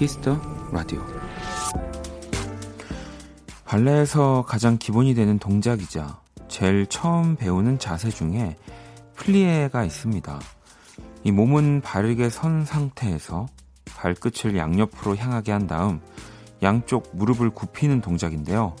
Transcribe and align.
Kiss 0.00 0.23
the 0.23 0.40
Radio 0.72 1.04
발레에서 3.66 4.46
가장 4.48 4.78
기본이 4.78 5.12
되는 5.12 5.38
동작이자 5.38 6.18
제일 6.48 6.86
처음 6.86 7.36
배우는 7.36 7.78
자세 7.78 8.08
중에 8.08 8.56
플리에가 9.14 9.84
있습니다. 9.84 10.40
이 11.24 11.30
몸은 11.30 11.82
바르게 11.82 12.30
선 12.30 12.64
상태에서 12.64 13.44
발끝을 13.94 14.56
양옆으로 14.56 15.16
향하게 15.16 15.52
한 15.52 15.66
다음 15.66 16.00
양쪽 16.62 17.14
무릎을 17.14 17.50
굽히는 17.50 18.00
동작인데요. 18.00 18.74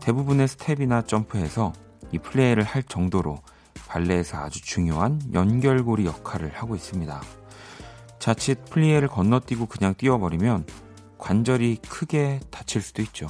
대부분의 0.00 0.48
스텝이나 0.48 1.02
점프에서 1.02 1.74
이 2.10 2.18
플리에를 2.18 2.64
할 2.64 2.82
정도로 2.82 3.38
발레에서 3.86 4.38
아주 4.38 4.60
중요한 4.62 5.22
연결고리 5.32 6.06
역할을 6.06 6.54
하고 6.54 6.74
있습니다. 6.74 7.22
자칫 8.26 8.64
플리에를 8.64 9.06
건너뛰고 9.06 9.66
그냥 9.66 9.94
뛰어버리면 9.94 10.66
관절이 11.16 11.76
크게 11.88 12.40
다칠 12.50 12.82
수도 12.82 13.00
있죠. 13.02 13.28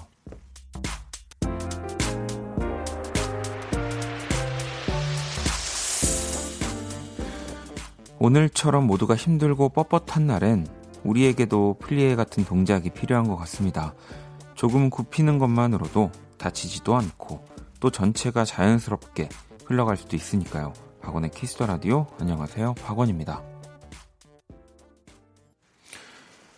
오늘처럼 8.18 8.86
모두가 8.86 9.16
힘들고 9.16 9.68
뻣뻣한 9.68 10.22
날엔 10.22 10.66
우리에게도 11.04 11.76
플리에 11.78 12.16
같은 12.16 12.46
동작이 12.46 12.88
필요한 12.88 13.28
것 13.28 13.36
같습니다. 13.36 13.92
조금 14.54 14.88
굽히는 14.88 15.38
것만으로도 15.38 16.10
다치지도 16.38 16.96
않고 16.96 17.44
또 17.80 17.90
전체가 17.90 18.46
자연스럽게 18.46 19.28
흘러갈 19.66 19.98
수도 19.98 20.16
있으니까요. 20.16 20.72
박원의 21.02 21.32
Kiss 21.32 21.52
the 21.52 21.66
Radio 21.66 22.06
안녕하세요. 22.18 22.76
박원입니다. 22.76 23.55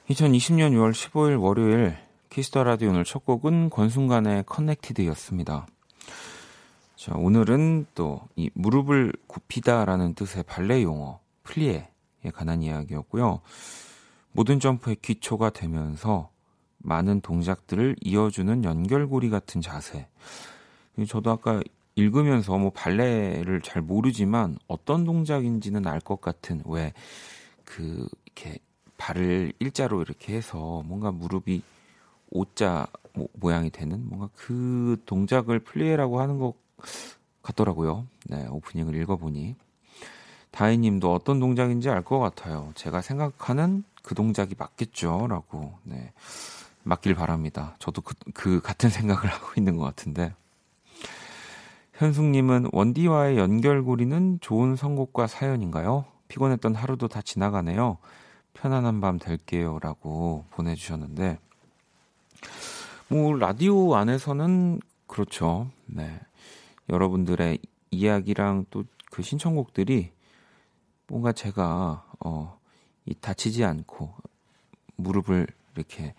2020년 0.09 0.73
6월 0.73 0.93
15일 0.93 1.41
월요일 1.41 1.97
Kiss 2.31 2.50
the 2.50 2.65
Radio 2.65 2.91
오늘 2.91 3.05
첫 3.05 3.25
곡은 3.27 3.69
권순관의 3.71 4.45
Connected였습니다. 4.47 5.67
자, 6.97 7.13
오늘은 7.15 7.87
또 7.95 8.27
이 8.35 8.51
무릎을 8.55 9.13
굽히다라는 9.27 10.15
뜻의 10.15 10.45
발레 10.45 10.83
용어 10.83 11.21
플리에에 11.43 11.89
관한 12.33 12.63
이야기였고요. 12.63 13.41
모든 14.33 14.61
점프의 14.61 14.97
기초가 15.03 15.51
되면서 15.51 16.31
많은 16.79 17.21
동작들을 17.21 17.97
이어주는 18.01 18.65
연결고리 18.65 19.29
같은 19.29 19.61
자세. 19.61 20.09
저도 21.07 21.31
아까 21.31 21.61
읽으면서 21.97 22.57
뭐 22.57 22.71
발레를 22.71 23.61
잘 23.61 23.83
모르지만 23.83 24.59
어떤 24.69 25.05
동작인지는 25.05 25.87
알 25.87 26.01
것 26.01 26.21
같은 26.21 26.63
왜 26.65 26.93
그 27.69 28.09
이렇게 28.25 28.59
발을 28.99 29.53
일자로 29.59 30.03
이렇게 30.03 30.35
해서 30.37 30.83
뭔가 30.85 31.11
무릎이 31.11 31.63
오자 32.31 32.87
모양이 33.33 33.71
되는 33.71 34.07
뭔가 34.07 34.29
그 34.35 35.01
동작을 35.07 35.61
플리에라고 35.61 36.21
하는 36.21 36.39
것 36.39 36.55
같더라고요. 37.43 38.07
네, 38.27 38.47
오프닝을 38.49 38.95
읽어보니. 38.95 39.57
다희님도 40.51 41.13
어떤 41.13 41.41
동작인지 41.41 41.89
알 41.89 42.03
것 42.03 42.19
같아요. 42.19 42.73
제가 42.75 43.01
생각하는 43.01 43.85
그 44.03 44.15
동작이 44.15 44.55
맞겠죠. 44.59 45.27
라고, 45.29 45.75
네. 45.85 46.13
맞길 46.83 47.15
바랍니다. 47.15 47.77
저도 47.79 48.01
그, 48.03 48.15
그 48.35 48.61
같은 48.61 48.89
생각을 48.91 49.27
하고 49.27 49.53
있는 49.57 49.77
것 49.77 49.85
같은데. 49.85 50.35
현숙님은 51.95 52.71
원디와의 52.73 53.39
연결고리는 53.39 54.39
좋은 54.41 54.77
선곡과 54.77 55.27
사연인가요? 55.27 56.05
피곤했던 56.29 56.75
하루도 56.75 57.09
다 57.09 57.21
지나가네요. 57.23 57.99
편안한 58.61 59.01
밤 59.01 59.19
될게요. 59.19 59.79
라고 59.81 60.45
보내주셨는데, 60.51 61.39
뭐, 63.09 63.35
라디오 63.37 63.95
안에서는 63.95 64.81
그렇죠. 65.07 65.69
네. 65.87 66.21
여러분들의 66.89 67.59
이야기랑 67.91 68.67
또 68.71 68.85
그 69.11 69.23
신청곡들이 69.23 70.13
뭔가 71.07 71.33
제가, 71.33 72.05
어, 72.21 72.59
이 73.07 73.15
다치지 73.15 73.65
않고 73.65 74.15
무릎을 74.97 75.47
이렇게 75.75 76.15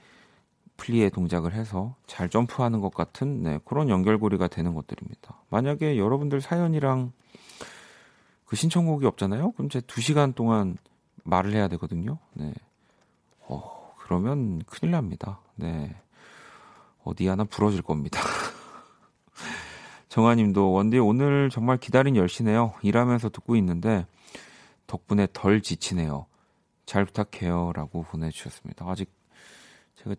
플리에 0.78 1.10
동작을 1.10 1.54
해서 1.54 1.96
잘 2.08 2.30
점프하는 2.30 2.80
것 2.80 2.94
같은 2.94 3.44
네, 3.44 3.60
그런 3.66 3.90
연결고리가 3.90 4.48
되는 4.48 4.74
것들입니다. 4.74 5.42
만약에 5.50 5.98
여러분들 5.98 6.42
사연이랑 6.42 7.12
그 8.46 8.56
신청곡이 8.56 9.06
없잖아요? 9.06 9.52
그럼 9.52 9.70
제 9.70 9.82
2시간 9.82 10.34
동안 10.34 10.78
말을 11.24 11.54
해야 11.54 11.68
되거든요. 11.70 12.18
네. 12.34 12.54
어, 13.42 13.94
그러면 14.00 14.62
큰일 14.66 14.92
납니다. 14.92 15.40
네. 15.56 15.96
어디 17.04 17.28
하나 17.28 17.44
부러질 17.44 17.82
겁니다. 17.82 18.22
정아님도 20.10 20.72
원디 20.72 20.98
오늘 20.98 21.50
정말 21.50 21.78
기다린 21.78 22.16
10시네요. 22.16 22.74
일하면서 22.82 23.30
듣고 23.30 23.56
있는데 23.56 24.06
덕분에 24.88 25.28
덜 25.34 25.62
지치네요. 25.62 26.26
잘 26.86 27.06
부탁해요. 27.06 27.72
라고 27.76 28.04
보내주셨습니다. 28.04 28.86
아직 28.90 29.12
제가 29.98 30.16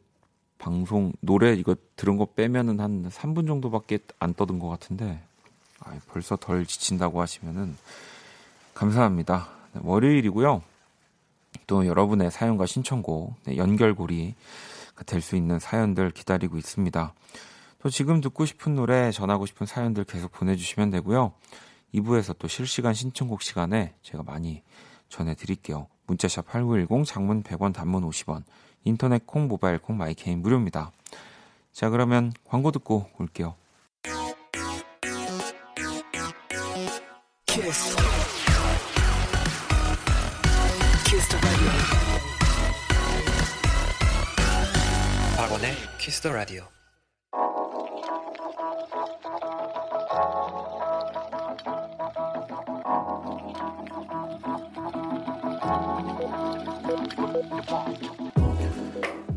방송, 0.59 1.13
노래 1.21 1.55
이거 1.55 1.75
들은 1.97 2.17
거 2.17 2.27
빼면은 2.27 2.79
한 2.79 3.09
3분 3.09 3.47
정도밖에 3.47 3.99
안 4.19 4.35
떠든 4.35 4.59
것 4.59 4.69
같은데, 4.69 5.21
아, 5.81 5.99
벌써 6.09 6.37
덜 6.37 6.67
지친다고 6.67 7.21
하시면은 7.21 7.77
감사합니다. 8.75 9.49
네, 9.73 9.81
월요일이고요. 9.83 10.63
또 11.71 11.87
여러분의 11.87 12.33
사연과 12.33 12.67
신청곡, 12.67 13.37
네, 13.45 13.57
연결고리 13.57 14.35
될수 15.07 15.37
있는 15.37 15.61
사연들 15.61 16.11
기다리고 16.11 16.59
있습니다. 16.59 17.15
또 17.81 17.89
지금 17.89 18.21
듣고 18.21 18.45
싶은 18.45 18.75
노래, 18.75 19.13
전하고 19.13 19.47
싶은 19.47 19.69
사연들 19.69 20.03
계속 20.03 20.33
보내주시면 20.33 20.91
되고요. 20.91 21.33
2부에서 21.95 22.37
또 22.41 22.49
실시간 22.49 22.93
신청곡 22.93 23.43
시간에 23.43 23.95
제가 24.03 24.25
많이 24.25 24.65
전해드릴게요. 25.09 25.87
문자샵 26.09 26.49
8910, 26.49 27.07
장문 27.07 27.45
100원, 27.45 27.73
단문 27.73 28.03
50원, 28.03 28.43
인터넷 28.83 29.25
콩, 29.25 29.47
모바일 29.47 29.79
콩, 29.79 29.97
마이 29.97 30.14
K는 30.14 30.43
무료입니다. 30.43 30.91
자, 31.73 31.89
그러면 31.89 32.33
광고 32.45 32.73
듣고 32.73 33.09
올게요. 33.17 33.55
Kiss 37.47 37.97
Kiss 46.01 46.23
the 46.23 46.33
Radio. 46.33 46.63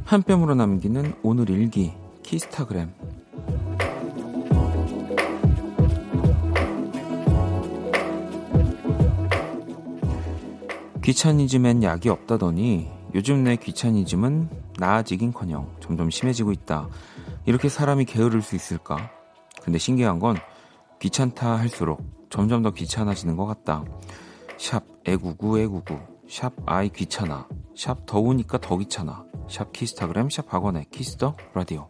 한 0.05 0.23
뼘으로 0.23 0.55
남기는 0.55 1.15
오늘 1.21 1.49
일기 1.49 1.91
키스타그램 2.23 2.93
귀차니즘엔 11.03 11.83
약이 11.83 12.07
없다더니 12.07 12.89
요즘 13.15 13.43
내 13.43 13.57
귀차니즘은 13.57 14.62
나아지긴커녕 14.77 15.77
점점 15.79 16.09
심해지고 16.09 16.51
있다. 16.51 16.89
이렇게 17.45 17.69
사람이 17.69 18.05
게으를 18.05 18.41
수 18.41 18.55
있을까? 18.55 19.11
근데 19.61 19.77
신기한 19.77 20.19
건 20.19 20.37
귀찮다 20.99 21.57
할수록 21.57 22.01
점점 22.29 22.63
더 22.63 22.71
귀찮아지는 22.71 23.35
것 23.37 23.45
같다. 23.45 23.83
샵 24.57 24.83
애구구 25.05 25.59
애구구 25.59 25.99
샵 26.29 26.53
아이 26.65 26.89
귀찮아 26.89 27.47
샵 27.75 28.05
더우니까 28.05 28.59
더 28.59 28.77
귀찮아 28.77 29.25
샵 29.49 29.73
키스타그램 29.73 30.29
샵 30.29 30.53
박원의 30.53 30.85
Kiss 30.91 31.16
the 31.16 31.35
Radio 31.53 31.89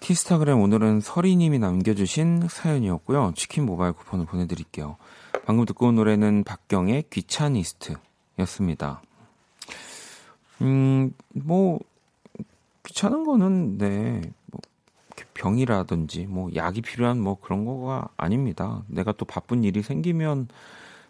키스타그램 0.00 0.60
오늘은 0.60 1.00
서리님이 1.00 1.58
남겨주신 1.58 2.48
사연이었고요. 2.50 3.32
치킨 3.36 3.66
모바일 3.66 3.92
쿠폰을 3.92 4.24
보내드릴게요. 4.26 4.96
방금 5.44 5.64
듣고 5.66 5.88
온 5.88 5.96
노래는 5.96 6.44
박경의 6.44 7.04
귀차니스트였습니다. 7.10 9.02
음, 10.62 11.12
뭐 11.28 11.80
귀찮은 12.84 13.24
거는 13.24 13.78
네, 13.78 14.20
뭐 14.46 14.60
병이라든지 15.34 16.26
뭐 16.26 16.50
약이 16.54 16.82
필요한 16.82 17.20
뭐 17.20 17.38
그런 17.40 17.64
거가 17.64 18.08
아닙니다. 18.16 18.82
내가 18.88 19.12
또 19.12 19.24
바쁜 19.24 19.64
일이 19.64 19.82
생기면 19.82 20.48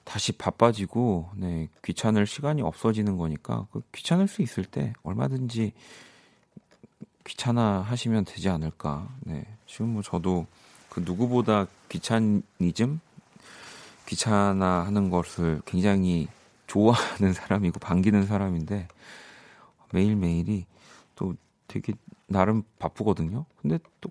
다시 0.05 0.33
바빠지고 0.33 1.31
네, 1.37 1.69
귀찮을 1.85 2.27
시간이 2.27 2.63
없어지는 2.63 3.17
거니까 3.17 3.67
그 3.73 3.83
귀찮을 3.93 4.29
수 4.29 4.43
있을 4.43 4.65
때 4.65 4.93
얼마든지 5.03 5.73
귀찮아 7.25 7.83
하시면 7.83 8.25
되지 8.25 8.49
않을까. 8.49 9.09
네. 9.21 9.45
지금 9.67 9.91
뭐 9.91 10.03
저도 10.03 10.47
그 10.89 11.01
누구보다 11.01 11.67
귀차니즘에 11.89 12.99
귀찮아 14.07 14.85
하는 14.85 15.11
것을 15.11 15.63
굉장히 15.65 16.29
좋아하는 16.67 17.33
사람이고 17.33 17.79
반기는 17.79 18.27
사람인데 18.27 18.89
매일매일이 19.93 20.67
또 21.15 21.35
되게 21.69 21.93
나름 22.27 22.63
바쁘거든요. 22.79 23.45
근데 23.61 23.79
또 24.01 24.11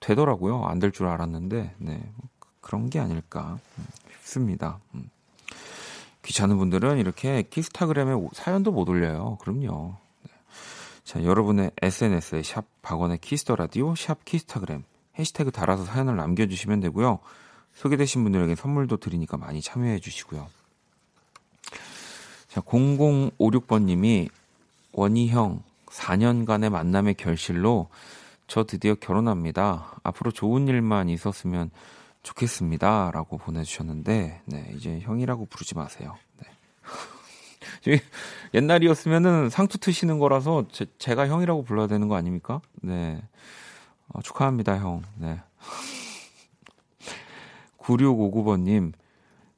되더라고요. 0.00 0.64
안 0.66 0.78
될 0.78 0.92
줄 0.92 1.06
알았는데 1.06 1.74
네. 1.78 2.12
그런 2.60 2.90
게 2.90 2.98
아닐까 3.00 3.58
싶습니다. 4.20 4.78
음. 4.94 5.10
귀찮은 6.22 6.58
분들은 6.58 6.98
이렇게 6.98 7.42
키스타그램에 7.42 8.12
사연도 8.34 8.70
못 8.70 8.88
올려요. 8.88 9.38
그럼요. 9.40 9.94
네. 10.22 10.30
자, 11.04 11.24
여러분의 11.24 11.70
SNS에 11.80 12.42
샵 12.42 12.64
박원의 12.82 13.18
Kiss 13.18 13.40
the 13.40 13.56
Radio, 13.56 13.94
샵 13.94 14.24
키스타그램 14.26 14.84
해시태그 15.18 15.50
달아서 15.50 15.84
사연을 15.84 16.16
남겨주시면 16.16 16.80
되고요. 16.80 17.18
소개되신 17.74 18.22
분들에게 18.24 18.54
선물도 18.56 18.98
드리니까 18.98 19.36
많이 19.38 19.62
참여해 19.62 20.00
주시고요. 20.00 20.46
자, 22.48 22.60
0056번님이 22.60 24.28
원이 24.98 25.28
형 25.28 25.62
4년간의 25.86 26.70
만남의 26.70 27.14
결실로 27.14 27.88
저 28.48 28.64
드디어 28.64 28.96
결혼합니다. 28.96 30.00
앞으로 30.02 30.32
좋은 30.32 30.66
일만 30.66 31.08
있었으면 31.08 31.70
좋겠습니다. 32.24 33.12
라고 33.12 33.38
보내주셨는데, 33.38 34.42
네, 34.44 34.72
이제 34.74 34.98
형이라고 34.98 35.46
부르지 35.46 35.76
마세요. 35.76 36.16
네. 37.84 38.00
옛날이었으면은 38.54 39.50
상투 39.50 39.78
트시는 39.78 40.18
거라서 40.18 40.66
제, 40.98 41.14
가 41.14 41.28
형이라고 41.28 41.62
불러야 41.62 41.86
되는 41.86 42.08
거 42.08 42.16
아닙니까? 42.16 42.60
네. 42.82 43.22
어, 44.08 44.20
축하합니다, 44.20 44.78
형. 44.78 45.02
네. 45.16 45.40
9659번님, 47.78 48.94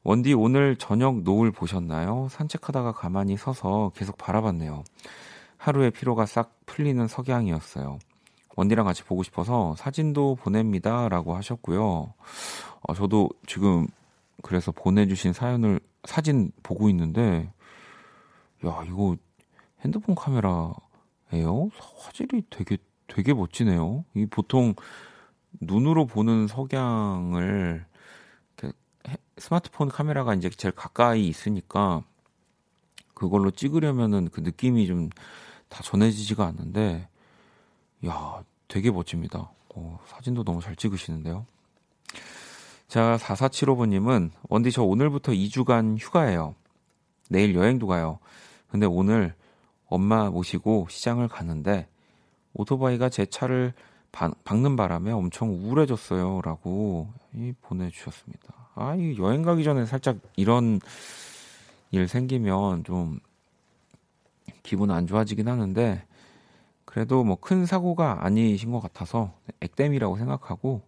원디 0.03 0.35
오늘 0.35 0.77
저녁 0.77 1.23
노을 1.23 1.51
보셨나요? 1.51 2.29
산책하다가 2.31 2.93
가만히 2.93 3.39
서서 3.39 3.93
계속 3.95 4.19
바라봤네요. 4.19 4.85
하루의 5.61 5.91
피로가 5.91 6.25
싹 6.25 6.59
풀리는 6.65 7.07
석양이었어요. 7.07 7.99
원디랑 8.57 8.87
같이 8.87 9.05
보고 9.05 9.23
싶어서 9.23 9.75
사진도 9.77 10.35
보냅니다. 10.37 11.09
라고 11.11 11.37
하셨고요. 11.37 12.15
어, 12.81 12.95
저도 12.95 13.29
지금 13.47 13.87
그래서 14.43 14.73
보내주신 14.73 15.35
사연을 15.35 15.81
사진 16.05 16.51
보고 16.63 16.89
있는데, 16.89 17.53
야, 18.65 18.83
이거 18.87 19.17
핸드폰 19.85 20.15
카메라예요? 20.15 21.71
화질이 21.99 22.45
되게, 22.49 22.79
되게 23.07 23.35
멋지네요. 23.35 24.07
이 24.15 24.25
보통 24.27 24.75
눈으로 25.61 26.07
보는 26.07 26.47
석양을 26.47 27.85
스마트폰 29.37 29.89
카메라가 29.89 30.35
이제 30.35 30.49
제일 30.51 30.73
가까이 30.75 31.27
있으니까 31.27 32.03
그걸로 33.15 33.51
찍으려면은 33.51 34.29
그 34.31 34.41
느낌이 34.41 34.87
좀 34.87 35.11
다 35.71 35.83
전해지지가 35.83 36.45
않는데, 36.45 37.09
야, 38.07 38.45
되게 38.69 38.91
멋집니다. 38.91 39.51
어, 39.75 39.99
사진도 40.07 40.45
너무 40.45 40.61
잘 40.61 40.77
찍으시는데요. 40.77 41.47
자, 42.89 43.17
4475번님은, 43.17 44.33
원디 44.51 44.71
저 44.71 44.83
오늘부터 44.83 45.33
2주간 45.33 45.97
휴가예요. 45.99 46.55
내일 47.31 47.55
여행도 47.55 47.87
가요. 47.87 48.19
근데 48.69 48.85
오늘 48.85 49.35
엄마 49.87 50.29
모시고 50.29 50.89
시장을 50.91 51.29
갔는데, 51.29 51.89
오토바이가 52.53 53.09
제 53.09 53.25
차를 53.25 53.73
바, 54.13 54.31
박는 54.45 54.77
바람에 54.77 55.13
엄청 55.13 55.51
우울해졌어요. 55.51 56.43
라고 56.43 57.09
이 57.33 57.53
보내주셨습니다. 57.63 58.61
아, 58.75 58.95
이 58.97 59.17
여행 59.19 59.43
가기 59.43 59.63
전에 59.63 59.87
살짝 59.87 60.19
이런 60.37 60.81
일 61.93 62.09
생기면 62.09 62.85
좀 62.85 63.21
기분 64.63 64.91
안 64.91 65.07
좋아지긴 65.07 65.49
하는데, 65.49 66.03
그래도 66.85 67.23
뭐 67.25 67.37
큰 67.37 67.67
사고가 67.67 68.25
아니신 68.25 68.73
것 68.73 68.81
같아서 68.81 69.33
액땜이라고 69.61 70.17
생각하고 70.17 70.83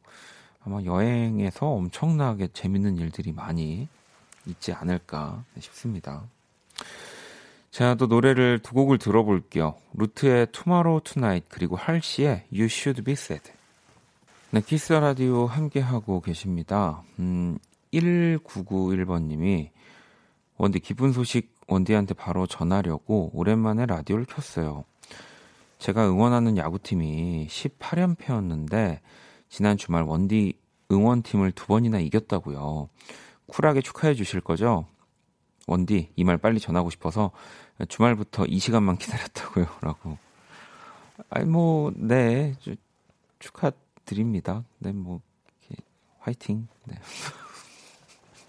아마 0.65 0.83
여행에서 0.83 1.67
엄청나게 1.67 2.49
재밌는 2.53 2.99
일들이 2.99 3.33
많이 3.33 3.89
있지 4.47 4.73
않을까 4.73 5.45
싶습니다. 5.61 6.25
자, 7.71 7.95
또 7.95 8.07
노래를 8.07 8.59
두 8.59 8.75
곡을 8.75 8.99
들어볼게요. 8.99 9.75
루트의 9.95 10.49
Tomorrow 10.53 11.03
Tonight 11.05 11.47
그리고 11.49 11.77
할시의 11.77 12.45
You 12.53 12.65
Should 12.65 13.03
Be 13.03 13.13
Sad. 13.13 13.51
네, 14.51 14.61
키스 14.61 14.93
라디오 14.93 15.47
함께하고 15.47 16.21
계십니다. 16.21 17.03
음, 17.19 17.59
1991번님이 17.95 19.71
원디 20.59 20.81
기쁜 20.81 21.13
소식 21.13 21.52
원디한테 21.69 22.15
바로 22.15 22.47
전하려고 22.47 23.31
오랜만에 23.35 23.87
라디오를 23.87 24.25
켰어요. 24.27 24.85
제가 25.79 26.09
응원하는 26.09 26.57
야구팀이 26.57 27.47
18연패였는데 27.49 29.01
지난 29.49 29.77
주말 29.77 30.03
원디 30.05 30.55
응원팀을 30.91 31.53
두 31.53 31.67
번이나 31.67 31.99
이겼다고요. 31.99 32.89
쿨하게 33.47 33.81
축하해 33.81 34.15
주실 34.15 34.41
거죠? 34.41 34.87
원디 35.67 36.11
이 36.17 36.25
말 36.25 36.39
빨리 36.39 36.59
전하고 36.61 36.91
싶어서 36.91 37.31
주말부터 37.89 38.47
이 38.47 38.59
시간만 38.59 38.97
기다렸다고요. 38.99 39.67
라고. 39.81 40.19
아니 41.31 41.45
뭐 41.47 41.93
네. 41.97 42.55
축하드립니다. 43.39 44.65
네, 44.79 44.93
뭐 44.93 45.21
화이팅. 46.21 46.69
네. 46.85 46.95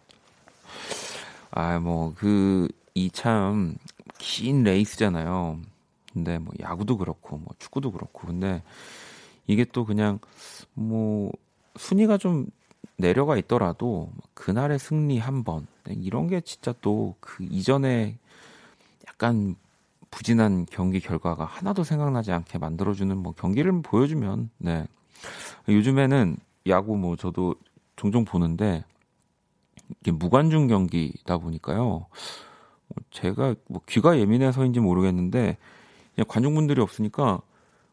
아, 1.56 1.80
뭐 1.80 2.14
그 2.16 2.68
이 2.96 3.10
참 3.12 3.76
긴 4.20 4.64
레이스잖아요. 4.64 5.60
근데 6.14 6.38
뭐 6.38 6.54
야구도 6.60 6.98
그렇고 6.98 7.38
뭐 7.38 7.54
축구도 7.60 7.92
그렇고. 7.92 8.28
근데 8.28 8.62
이게 9.48 9.66
또 9.66 9.86
그냥 9.86 10.20
뭐 10.74 11.32
순위가 11.78 12.18
좀 12.18 12.46
내려가 12.98 13.38
있더라도 13.38 14.12
그날의 14.36 14.80
승리 14.80 15.18
한 15.20 15.44
번. 15.44 15.68
이런 15.90 16.28
게 16.28 16.42
진짜 16.42 16.74
또 16.82 17.16
그 17.20 17.44
이전에 17.44 18.18
약간 19.08 19.56
부진한 20.12 20.66
경기 20.72 21.00
결과가 21.00 21.44
하나도 21.46 21.84
생각나지 21.84 22.32
않게 22.32 22.60
만들어주는 22.60 23.18
뭐 23.18 23.34
경기를 23.34 23.82
보여주면 23.82 24.50
네. 24.60 24.86
요즘에는 25.68 26.38
야구 26.68 26.98
뭐 26.98 27.16
저도 27.16 27.56
종종 27.96 28.24
보는데 28.25 28.84
무관중 30.06 30.68
경기다 30.68 31.38
보니까요 31.38 32.08
뭐 32.88 33.03
제가 33.12 33.56
뭐 33.68 33.82
귀가 33.88 34.18
예민해서인지 34.20 34.80
모르겠는데 34.80 35.58
그냥 36.15 36.25
관중분들이 36.27 36.82
없으니까 36.82 37.42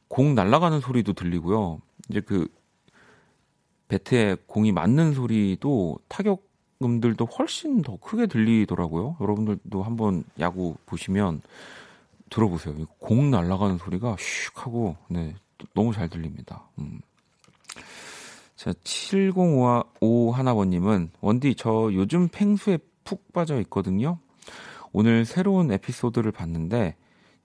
공 0.08 0.34
날아가는 0.34 0.80
소리도 0.80 1.12
들리고요. 1.12 1.80
이제 2.08 2.20
그 2.20 2.48
배트에 3.88 4.36
공이 4.46 4.72
맞는 4.72 5.14
소리도 5.14 5.98
타격음들도 6.08 7.24
훨씬 7.26 7.82
더 7.82 7.96
크게 7.96 8.26
들리더라고요. 8.26 9.16
여러분들도 9.20 9.82
한번 9.82 10.24
야구 10.38 10.76
보시면 10.86 11.42
들어보세요. 12.28 12.74
공 12.98 13.30
날아가는 13.30 13.78
소리가 13.78 14.16
슉 14.16 14.56
하고 14.56 14.96
네 15.08 15.34
너무 15.74 15.92
잘 15.92 16.08
들립니다. 16.08 16.64
음. 16.78 17.00
자, 18.60 18.74
7055 18.84 20.32
하나번님은 20.32 21.12
원디 21.22 21.54
저 21.54 21.88
요즘 21.94 22.28
팽수에 22.28 22.76
푹 23.04 23.32
빠져 23.32 23.58
있거든요. 23.60 24.18
오늘 24.92 25.24
새로운 25.24 25.72
에피소드를 25.72 26.30
봤는데 26.30 26.94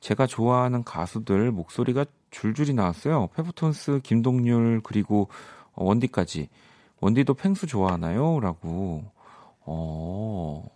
제가 0.02 0.28
좋아하는 0.28 0.84
가수들 0.84 1.52
목소리가 1.52 2.04
줄줄이 2.32 2.74
나왔어요. 2.74 3.30
페프톤스, 3.34 4.02
김동률 4.04 4.82
그리고 4.84 5.30
원디까지. 5.76 6.50
원디도 7.00 7.36
펭수 7.36 7.66
좋아하나요? 7.66 8.42
라고. 8.42 9.06
어. 9.62 10.68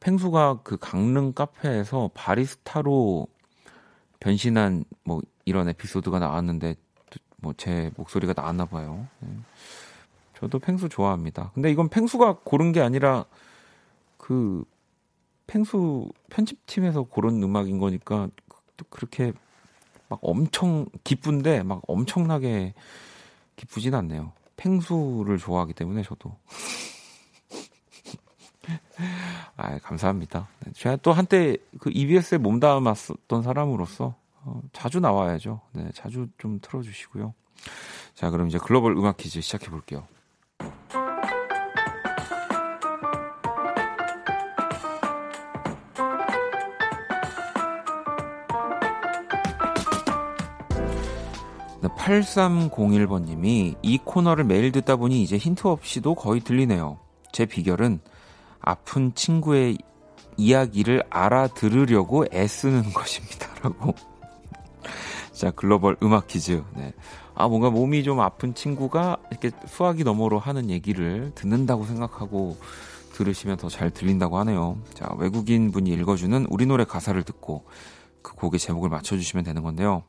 펭수가 0.00 0.60
그 0.64 0.78
강릉 0.80 1.34
카페에서 1.34 2.12
바리스타로 2.14 3.26
변신한 4.20 4.84
뭐 5.04 5.20
이런 5.44 5.68
에피소드가 5.68 6.18
나왔는데 6.18 6.76
뭐 7.42 7.52
제 7.56 7.90
목소리가 7.96 8.32
나왔나 8.34 8.64
봐요. 8.64 9.06
네. 9.20 9.28
저도 10.38 10.58
펭수 10.58 10.88
좋아합니다. 10.88 11.50
근데 11.54 11.70
이건 11.70 11.88
펭수가 11.88 12.38
고른 12.44 12.72
게 12.72 12.80
아니라 12.80 13.24
그 14.16 14.64
펭수 15.46 16.10
편집팀에서 16.30 17.02
고른 17.02 17.42
음악인 17.42 17.78
거니까 17.78 18.28
또 18.76 18.84
그렇게 18.88 19.32
막 20.08 20.18
엄청 20.22 20.86
기쁜데 21.04 21.62
막 21.62 21.82
엄청나게 21.86 22.74
기쁘진 23.56 23.94
않네요. 23.94 24.32
펭수를 24.56 25.38
좋아하기 25.38 25.74
때문에 25.74 26.02
저도. 26.02 26.34
아, 29.56 29.78
감사합니다. 29.78 30.48
네, 30.60 30.72
제가 30.72 30.96
또 30.96 31.12
한때 31.12 31.56
그 31.80 31.90
EBS에 31.92 32.38
몸담았던 32.38 33.42
사람으로서 33.42 34.14
어, 34.44 34.60
자주 34.72 35.00
나와야죠. 35.00 35.60
네, 35.72 35.88
자주 35.94 36.28
좀 36.38 36.58
틀어주시고요. 36.60 37.34
자, 38.14 38.30
그럼 38.30 38.48
이제 38.48 38.58
글로벌 38.58 38.96
음악 38.96 39.16
퀴즈 39.16 39.40
시작해 39.40 39.70
볼게요. 39.70 40.06
8301번님이 52.02 53.76
이 53.80 53.98
코너를 53.98 54.44
매일 54.44 54.72
듣다 54.72 54.96
보니 54.96 55.22
이제 55.22 55.36
힌트 55.36 55.66
없이도 55.66 56.14
거의 56.14 56.40
들리네요. 56.40 56.98
제 57.32 57.46
비결은 57.46 58.00
아픈 58.60 59.14
친구의 59.14 59.78
이야기를 60.36 61.04
알아들으려고 61.10 62.26
애쓰는 62.32 62.90
것입니다라고 62.92 63.94
자, 65.32 65.50
글로벌 65.50 65.96
음악 66.02 66.26
퀴즈. 66.26 66.62
네. 66.76 66.92
아, 67.34 67.48
뭔가 67.48 67.70
몸이 67.70 68.04
좀 68.04 68.20
아픈 68.20 68.54
친구가 68.54 69.16
이렇게 69.30 69.50
수화기 69.66 70.04
너머로 70.04 70.38
하는 70.38 70.70
얘기를 70.70 71.32
듣는다고 71.34 71.84
생각하고 71.84 72.56
들으시면 73.14 73.56
더 73.56 73.68
잘 73.68 73.90
들린다고 73.90 74.38
하네요. 74.38 74.78
자, 74.94 75.08
외국인 75.18 75.70
분이 75.70 75.90
읽어주는 75.90 76.46
우리 76.50 76.66
노래 76.66 76.84
가사를 76.84 77.22
듣고 77.22 77.64
그 78.22 78.34
곡의 78.36 78.58
제목을 78.60 78.88
맞춰주시면 78.90 79.44
되는 79.44 79.62
건데요. 79.62 80.02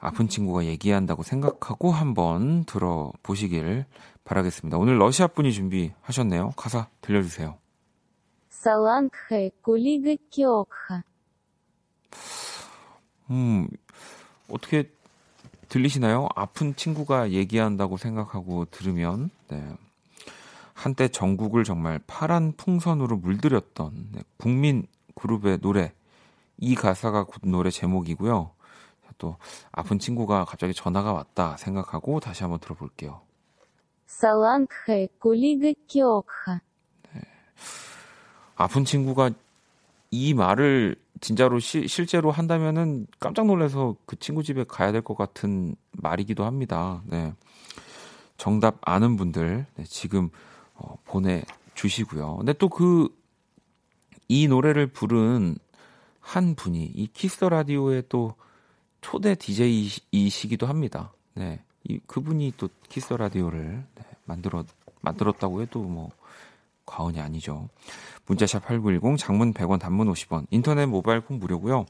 아픈 0.00 0.28
친구가 0.28 0.64
얘기한다고 0.64 1.22
생각하고 1.22 1.92
한번 1.92 2.64
들어보시길 2.64 3.84
바라겠습니다. 4.24 4.78
오늘 4.78 4.98
러시아 4.98 5.28
분이 5.28 5.52
준비하셨네요. 5.52 6.52
가사 6.56 6.88
들려주세요. 7.02 7.56
살랑해 8.48 9.50
꿀리그 9.62 10.16
키오카. 10.30 11.02
음, 13.32 13.66
어떻게 14.50 14.90
들리시나요? 15.68 16.28
아픈 16.34 16.76
친구가 16.76 17.30
얘기한다고 17.30 17.96
생각하고 17.96 18.66
들으면, 18.66 19.30
네. 19.48 19.74
한때 20.74 21.08
전국을 21.08 21.64
정말 21.64 21.98
파란 22.06 22.52
풍선으로 22.56 23.16
물들였던 23.16 24.08
네, 24.12 24.20
국민 24.36 24.86
그룹의 25.14 25.60
노래. 25.60 25.92
이 26.58 26.74
가사가 26.74 27.26
노래 27.42 27.70
제목이고요. 27.70 28.50
또 29.18 29.36
아픈 29.70 29.98
친구가 29.98 30.44
갑자기 30.44 30.74
전화가 30.74 31.12
왔다 31.12 31.56
생각하고 31.56 32.20
다시 32.20 32.42
한번 32.42 32.58
들어볼게요. 32.60 33.20
살랑해 34.06 35.08
꿀리그 35.18 35.74
키오카. 35.86 36.60
아픈 38.56 38.84
친구가 38.84 39.30
이 40.10 40.34
말을 40.34 40.96
진짜로 41.22 41.58
시, 41.58 41.88
실제로 41.88 42.30
한다면은 42.30 43.06
깜짝 43.18 43.46
놀라서 43.46 43.96
그 44.04 44.18
친구 44.18 44.42
집에 44.42 44.64
가야 44.64 44.92
될 44.92 45.00
것 45.00 45.16
같은 45.16 45.74
말이기도 45.92 46.44
합니다. 46.44 47.02
네. 47.06 47.32
정답 48.36 48.76
아는 48.82 49.16
분들 49.16 49.64
네, 49.76 49.84
지금 49.84 50.28
어, 50.74 50.96
보내 51.06 51.42
주시고요. 51.74 52.36
근데 52.36 52.52
또 52.52 52.68
그 52.68 53.08
이 54.28 54.48
노래를 54.48 54.86
부른 54.86 55.56
한 56.20 56.54
분이 56.54 56.84
이 56.94 57.06
키스 57.12 57.44
라디오의 57.44 58.04
또 58.08 58.34
초대 59.02 59.34
DJ이시기도 59.34 60.66
합니다. 60.66 61.12
네. 61.34 61.62
이, 61.84 61.98
그분이 62.06 62.54
또 62.56 62.70
키스 62.88 63.12
라디오를 63.12 63.84
네, 63.94 64.02
만들어 64.24 64.64
만들었다고 65.02 65.60
해도 65.60 65.82
뭐 65.82 66.10
과언이 66.86 67.20
아니죠. 67.20 67.68
문자샵 68.26 68.64
8910 68.66 69.18
장문 69.18 69.52
100원 69.52 69.78
단문 69.80 70.12
50원 70.12 70.46
인터넷 70.50 70.86
모바일 70.86 71.20
콩 71.20 71.38
무료고요. 71.38 71.86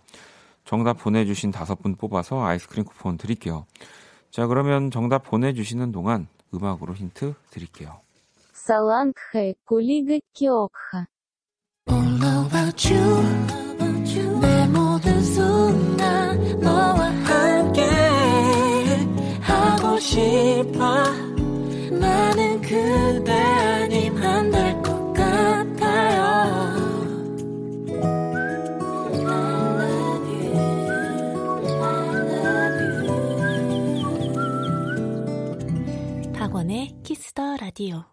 정답 0.64 0.98
보내주신 0.98 1.50
다섯 1.50 1.82
분 1.82 1.96
뽑아서 1.96 2.44
아이스크림 2.44 2.84
쿠폰 2.84 3.16
드릴게요. 3.16 3.66
자 4.30 4.46
그러면 4.46 4.90
정답 4.90 5.24
보내주시는 5.24 5.92
동안 5.92 6.28
음악으로 6.54 6.94
힌트 6.94 7.34
드릴게요. 7.50 8.00
키오카 10.34 11.06
All 11.90 12.22
about 12.46 12.94
you 12.94 13.31
Kiss 37.32 37.46
the 37.46 37.56
Radio. 37.56 38.04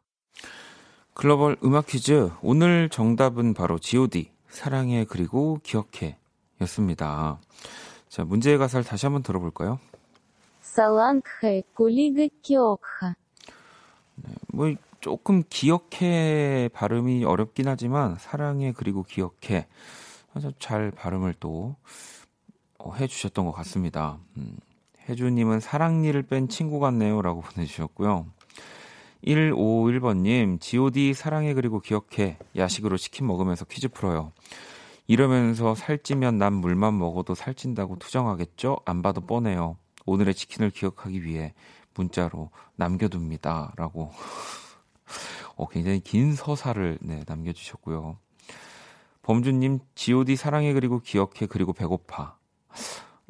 글로벌 1.13 1.57
음악 1.63 1.88
퀴즈. 1.88 2.31
오늘 2.41 2.89
정답은 2.89 3.53
바로 3.53 3.77
G.O.D. 3.77 4.31
사랑해 4.47 5.05
그리고 5.05 5.59
기억해 5.61 6.17
였습니다. 6.61 7.39
자, 8.07 8.23
문제의 8.23 8.57
가사를 8.57 8.85
다시 8.85 9.05
한번 9.05 9.21
들어볼까요? 9.23 9.79
사랑해 10.61 11.63
그리고 11.73 12.27
기억해. 12.41 13.15
네, 14.15 14.33
뭐 14.53 14.73
조금 15.01 15.43
기억해 15.49 16.69
발음이 16.73 17.25
어렵긴 17.25 17.67
하지만 17.67 18.15
사랑해 18.15 18.73
그리고 18.75 19.03
기억해 19.03 19.67
아주 20.33 20.51
잘 20.59 20.91
발음을 20.91 21.35
또 21.39 21.75
어, 22.77 22.93
해주셨던 22.93 23.45
것 23.45 23.51
같습니다. 23.51 24.17
음, 24.38 24.57
혜주님은 25.09 25.59
사랑니를 25.59 26.23
뺀 26.23 26.47
친구 26.47 26.79
같네요라고 26.79 27.41
보내주셨고요. 27.55 28.38
151번님, 29.25 30.61
GOD 30.61 31.13
사랑해 31.13 31.53
그리고 31.53 31.79
기억해. 31.79 32.38
야식으로 32.55 32.97
치킨 32.97 33.27
먹으면서 33.27 33.65
퀴즈 33.65 33.89
풀어요. 33.89 34.31
이러면서 35.07 35.75
살찌면 35.75 36.38
난 36.38 36.53
물만 36.53 36.97
먹어도 36.97 37.35
살찐다고 37.35 37.97
투정하겠죠? 37.97 38.77
안 38.85 39.01
봐도 39.01 39.21
뻔해요. 39.21 39.77
오늘의 40.05 40.33
치킨을 40.33 40.69
기억하기 40.69 41.23
위해 41.23 41.53
문자로 41.95 42.51
남겨둡니다. 42.75 43.73
라고. 43.75 44.11
어, 45.55 45.67
굉장히 45.67 45.99
긴 45.99 46.35
서사를 46.35 46.99
네, 47.01 47.23
남겨주셨고요. 47.27 48.17
범주님, 49.23 49.79
GOD 49.95 50.35
사랑해 50.35 50.73
그리고 50.73 50.99
기억해 50.99 51.47
그리고 51.49 51.73
배고파. 51.73 52.38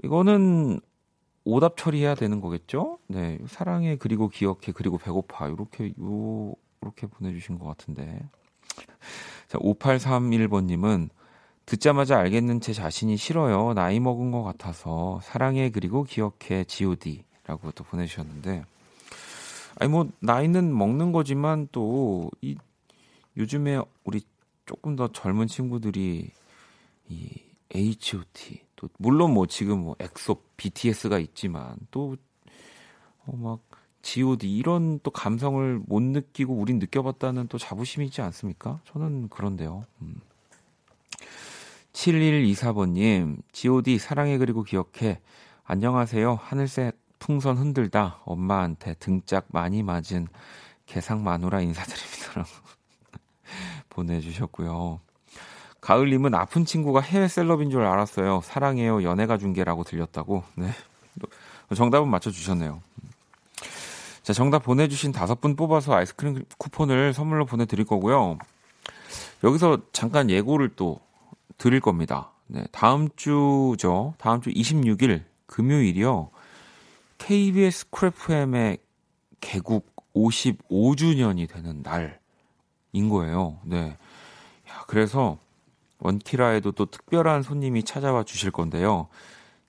이거는 0.04 0.80
오답 1.50 1.78
처리해야 1.78 2.16
되는 2.16 2.42
거겠죠? 2.42 3.00
네. 3.08 3.38
사랑해, 3.48 3.96
그리고 3.98 4.30
기억해, 4.30 4.72
그리고 4.74 4.98
배고파. 4.98 5.48
이렇게, 5.48 5.94
요, 6.00 6.54
이렇게 6.82 7.08
보내주신 7.08 7.60
것 7.60 7.66
같은데. 7.66 8.22
자, 9.48 9.58
5831번님은 9.60 11.10
듣자마자 11.66 12.18
알겠는 12.18 12.62
제 12.62 12.74
자신이 12.74 13.18
싫어요. 13.18 13.74
나이 13.74 14.00
먹은 14.00 14.32
것 14.32 14.44
같아서. 14.44 15.20
사랑해, 15.24 15.70
그리고 15.70 16.04
기억해, 16.04 16.66
GOD. 16.66 17.24
라고 17.46 17.72
또 17.72 17.84
보내주셨는데. 17.84 18.64
아니, 19.80 19.92
뭐, 19.92 20.08
나이는 20.20 20.76
먹는 20.76 21.12
거지만 21.12 21.68
또, 21.72 22.30
이, 22.42 22.56
요즘에 23.38 23.82
우리 24.04 24.22
조금 24.66 24.96
더 24.96 25.08
젊은 25.08 25.48
친구들이 25.48 26.32
이 27.10 27.49
H.O.T. 27.74 28.62
또 28.76 28.90
물론 28.98 29.34
뭐 29.34 29.46
지금 29.46 29.80
뭐 29.80 29.96
엑소, 30.00 30.42
BTS가 30.58 31.20
있지만 31.20 31.78
또막 31.92 32.20
어 33.28 33.60
G.O.D 34.02 34.56
이런 34.56 35.00
또 35.04 35.12
감성을 35.12 35.82
못 35.86 36.02
느끼고 36.02 36.54
우린 36.54 36.80
느껴봤다는 36.80 37.48
또 37.48 37.58
자부심이 37.58 38.06
있지 38.06 38.22
않습니까? 38.22 38.80
저는 38.86 39.30
그런데요. 39.30 39.86
음. 40.02 40.22
7124번님, 41.94 43.42
G.O.D 43.52 43.98
사랑해 44.00 44.38
그리고 44.38 44.64
기억해. 44.64 45.20
안녕하세요. 45.66 46.36
하늘색 46.42 46.98
풍선 47.20 47.58
흔들다 47.58 48.22
엄마한테 48.24 48.94
등짝 48.96 49.46
많이 49.50 49.84
맞은 49.84 50.28
개상 50.86 51.24
마누라 51.24 51.62
인사드립니다. 51.62 52.46
보내주셨고요. 53.90 55.02
가을님은 55.82 56.34
아픈 56.36 56.66
친구가 56.66 57.02
해외 57.02 57.28
셀럽인 57.28 57.70
줄 57.70 57.84
알았어요. 57.84 58.42
사랑해요. 58.44 59.04
연애가 59.04 59.38
중계라고 59.38 59.84
들렸다고. 59.84 60.44
네. 60.56 60.70
정답은 61.76 62.10
맞춰주셨네요. 62.10 62.82
자, 64.24 64.34
정답 64.34 64.64
보내주신 64.64 65.12
다섯 65.12 65.42
분 65.42 65.56
뽑아서 65.56 65.94
아이스크림 65.94 66.44
쿠폰을 66.58 67.14
선물로 67.14 67.46
보내드릴 67.46 67.86
거고요. 67.86 68.38
여기서 69.44 69.80
잠깐 69.94 70.30
예고를 70.30 70.70
또 70.76 71.00
드릴 71.58 71.80
겁니다. 71.80 72.32
네, 72.48 72.66
다음 72.72 73.10
주죠. 73.16 74.14
다음 74.18 74.42
주 74.42 74.50
26일 74.50 75.24
금요일이요. 75.46 76.30
KBS 77.18 77.90
크래프엠의 77.90 78.78
개국 79.40 79.88
55주년이 80.16 81.50
되는 81.50 81.82
날인 81.84 83.10
거예요. 83.10 83.60
네. 83.64 83.98
야, 84.70 84.84
그래서 84.88 85.38
원키라에도 86.00 86.72
또 86.72 86.86
특별한 86.86 87.44
손님이 87.44 87.84
찾아와 87.84 88.24
주실 88.24 88.52
건데요. 88.52 89.08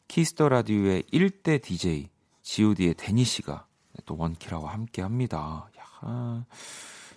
Kiss 0.09 0.32
the 0.32 0.49
Radio의 0.49 1.05
1대 1.13 1.63
DJ 1.63 2.09
G.O.D의 2.43 2.95
데니 2.95 3.25
씨가 3.25 3.67
또 4.07 4.17
원키라와 4.17 4.73
함께 4.73 5.03
합니다. 5.03 5.69
야, 5.79 6.45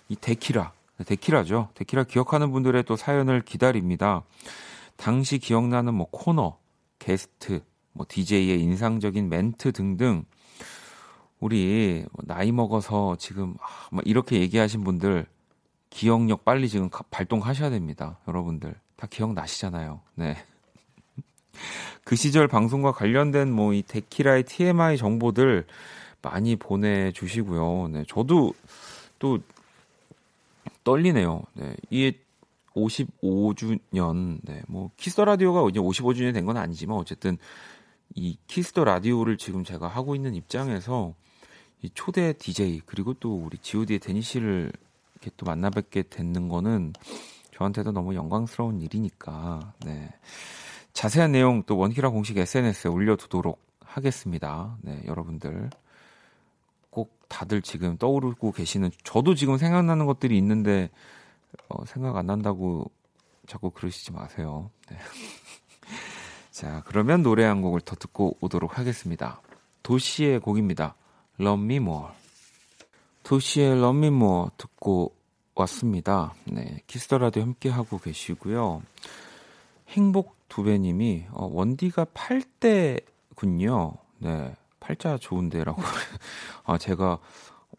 이 0.08 0.16
데키라, 0.16 0.72
데키라죠. 1.06 1.70
데키라 1.74 2.04
기억하는 2.04 2.52
분들의 2.52 2.84
또 2.84 2.96
사연을 2.96 3.40
기다립니다. 3.42 4.22
당시 4.96 5.38
기억나는 5.38 5.94
뭐 5.94 6.06
코너, 6.10 6.58
게스트, 6.98 7.62
뭐 7.92 8.06
DJ의 8.08 8.60
인상적인 8.60 9.28
멘트 9.28 9.72
등등 9.72 10.24
우리 11.40 12.04
뭐 12.12 12.24
나이 12.26 12.52
먹어서 12.52 13.16
지금 13.18 13.56
아, 13.60 13.98
이렇게 14.04 14.40
얘기하신 14.40 14.84
분들 14.84 15.26
기억력 15.90 16.44
빨리 16.44 16.68
지금 16.68 16.90
발동하셔야 17.10 17.70
됩니다. 17.70 18.18
여러분들 18.28 18.74
다 19.04 19.06
기억나시잖아요. 19.10 20.00
네. 20.14 20.36
그 22.04 22.16
시절 22.16 22.48
방송과 22.48 22.92
관련된 22.92 23.52
뭐 23.52 23.74
이 23.74 23.82
데키라의 23.82 24.44
TMI 24.44 24.96
정보들 24.96 25.66
많이 26.22 26.56
보내주시고요. 26.56 27.88
네, 27.88 28.04
저도 28.08 28.54
또 29.18 29.38
떨리네요. 30.84 31.42
네, 31.52 31.76
이게 31.90 32.18
55주년, 32.74 34.38
네, 34.42 34.62
뭐 34.68 34.90
Kiss 34.96 35.16
the 35.16 35.24
Radio가 35.24 35.68
이제 35.68 35.80
55주년이 35.80 36.32
된건 36.32 36.56
아니지만 36.56 36.96
어쨌든 36.96 37.36
이 38.14 38.38
Kiss 38.46 38.72
the 38.72 38.84
Radio를 38.84 39.36
지금 39.36 39.64
제가 39.64 39.86
하고 39.86 40.14
있는 40.14 40.34
입장에서 40.34 41.14
이 41.82 41.90
초대 41.92 42.32
DJ 42.32 42.80
그리고 42.86 43.12
또 43.14 43.36
우리 43.36 43.58
G.O.D의 43.58 43.98
데니 43.98 44.22
씨를 44.22 44.72
이렇게 45.14 45.30
또 45.36 45.44
만나 45.44 45.68
뵙게 45.68 46.02
되는 46.02 46.48
거는 46.48 46.94
저한테도 47.54 47.92
너무 47.92 48.16
영광스러운 48.16 48.80
일이니까, 48.80 49.74
네. 49.84 50.10
자세한 50.92 51.32
내용 51.32 51.62
또 51.64 51.76
원키라 51.76 52.10
공식 52.10 52.36
SNS에 52.36 52.88
올려두도록 52.88 53.60
하겠습니다. 53.80 54.76
네, 54.80 55.02
여러분들 55.06 55.70
꼭 56.90 57.16
다들 57.28 57.62
지금 57.62 57.96
떠오르고 57.96 58.52
계시는 58.52 58.90
저도 59.04 59.34
지금 59.34 59.56
생각나는 59.56 60.06
것들이 60.06 60.36
있는데 60.38 60.90
어, 61.68 61.84
생각 61.84 62.16
안 62.16 62.26
난다고 62.26 62.90
자꾸 63.46 63.70
그러시지 63.70 64.12
마세요. 64.12 64.70
네. 64.90 64.98
자, 66.50 66.82
그러면 66.86 67.22
노래 67.22 67.44
한 67.44 67.62
곡을 67.62 67.80
더 67.80 67.94
듣고 67.94 68.36
오도록 68.40 68.78
하겠습니다. 68.78 69.40
도시의 69.82 70.40
곡입니다. 70.40 70.94
Love 71.40 71.64
Me 71.64 71.76
More. 71.76 72.12
도시의 73.22 73.72
Love 73.78 73.98
Me 73.98 74.06
More 74.08 74.50
듣고 74.56 75.14
왔습니다. 75.54 76.34
네, 76.44 76.80
Kiss 76.86 77.04
the 77.04 77.18
Radio 77.18 77.42
함께 77.42 77.68
하고 77.68 77.98
계시고요. 77.98 78.82
행복 79.90 80.36
두배님이 80.48 81.26
어, 81.30 81.48
원디가 81.52 82.06
8대군요. 82.06 83.96
네, 84.18 84.54
팔자 84.80 85.18
좋은데라고. 85.18 85.80
아 86.64 86.76
제가 86.78 87.18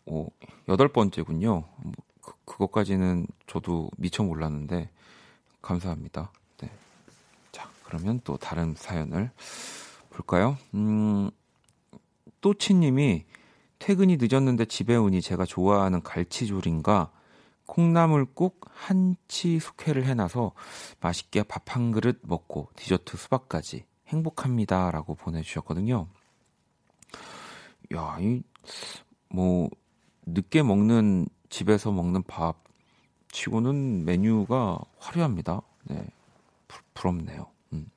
어, 0.06 0.28
여덟 0.70 0.88
번째군요. 0.88 1.64
뭐, 1.78 1.94
그, 2.22 2.34
그것까지는 2.46 3.28
저도 3.46 3.90
미처 3.98 4.24
몰랐는데 4.24 4.90
감사합니다. 5.62 6.32
네. 6.62 6.72
자 7.52 7.70
그러면 7.84 8.22
또 8.24 8.38
다른 8.38 8.74
사연을 8.78 9.32
볼까요? 10.12 10.58
음, 10.74 11.30
또치님이 12.40 13.26
퇴근이 13.80 14.18
늦었는데 14.20 14.66
집에 14.66 14.96
오니 14.96 15.22
제가 15.22 15.44
좋아하는 15.46 16.02
갈치조림과 16.02 17.12
콩나물국 17.66 18.62
한치 18.70 19.60
숙회를 19.60 20.06
해놔서 20.06 20.52
맛있게 21.00 21.44
밥 21.44 21.76
한 21.76 21.92
그릇 21.92 22.20
먹고 22.24 22.70
디저트 22.78 23.18
수박까지 23.18 23.84
행복합니다 24.08 24.92
라고 24.92 25.16
보내주셨거든요. 25.16 26.08
야, 27.94 28.18
이, 28.22 28.42
뭐, 29.30 29.70
늦게 30.26 30.64
먹는 30.64 31.28
집에서 31.50 31.92
먹는 31.92 32.24
밥 32.24 32.64
치고는 33.32 34.06
메뉴가 34.06 34.80
화려합니다. 35.00 35.62
네. 35.84 36.08
부, 36.68 36.80
부럽네요. 36.94 37.48
음. 37.74 37.90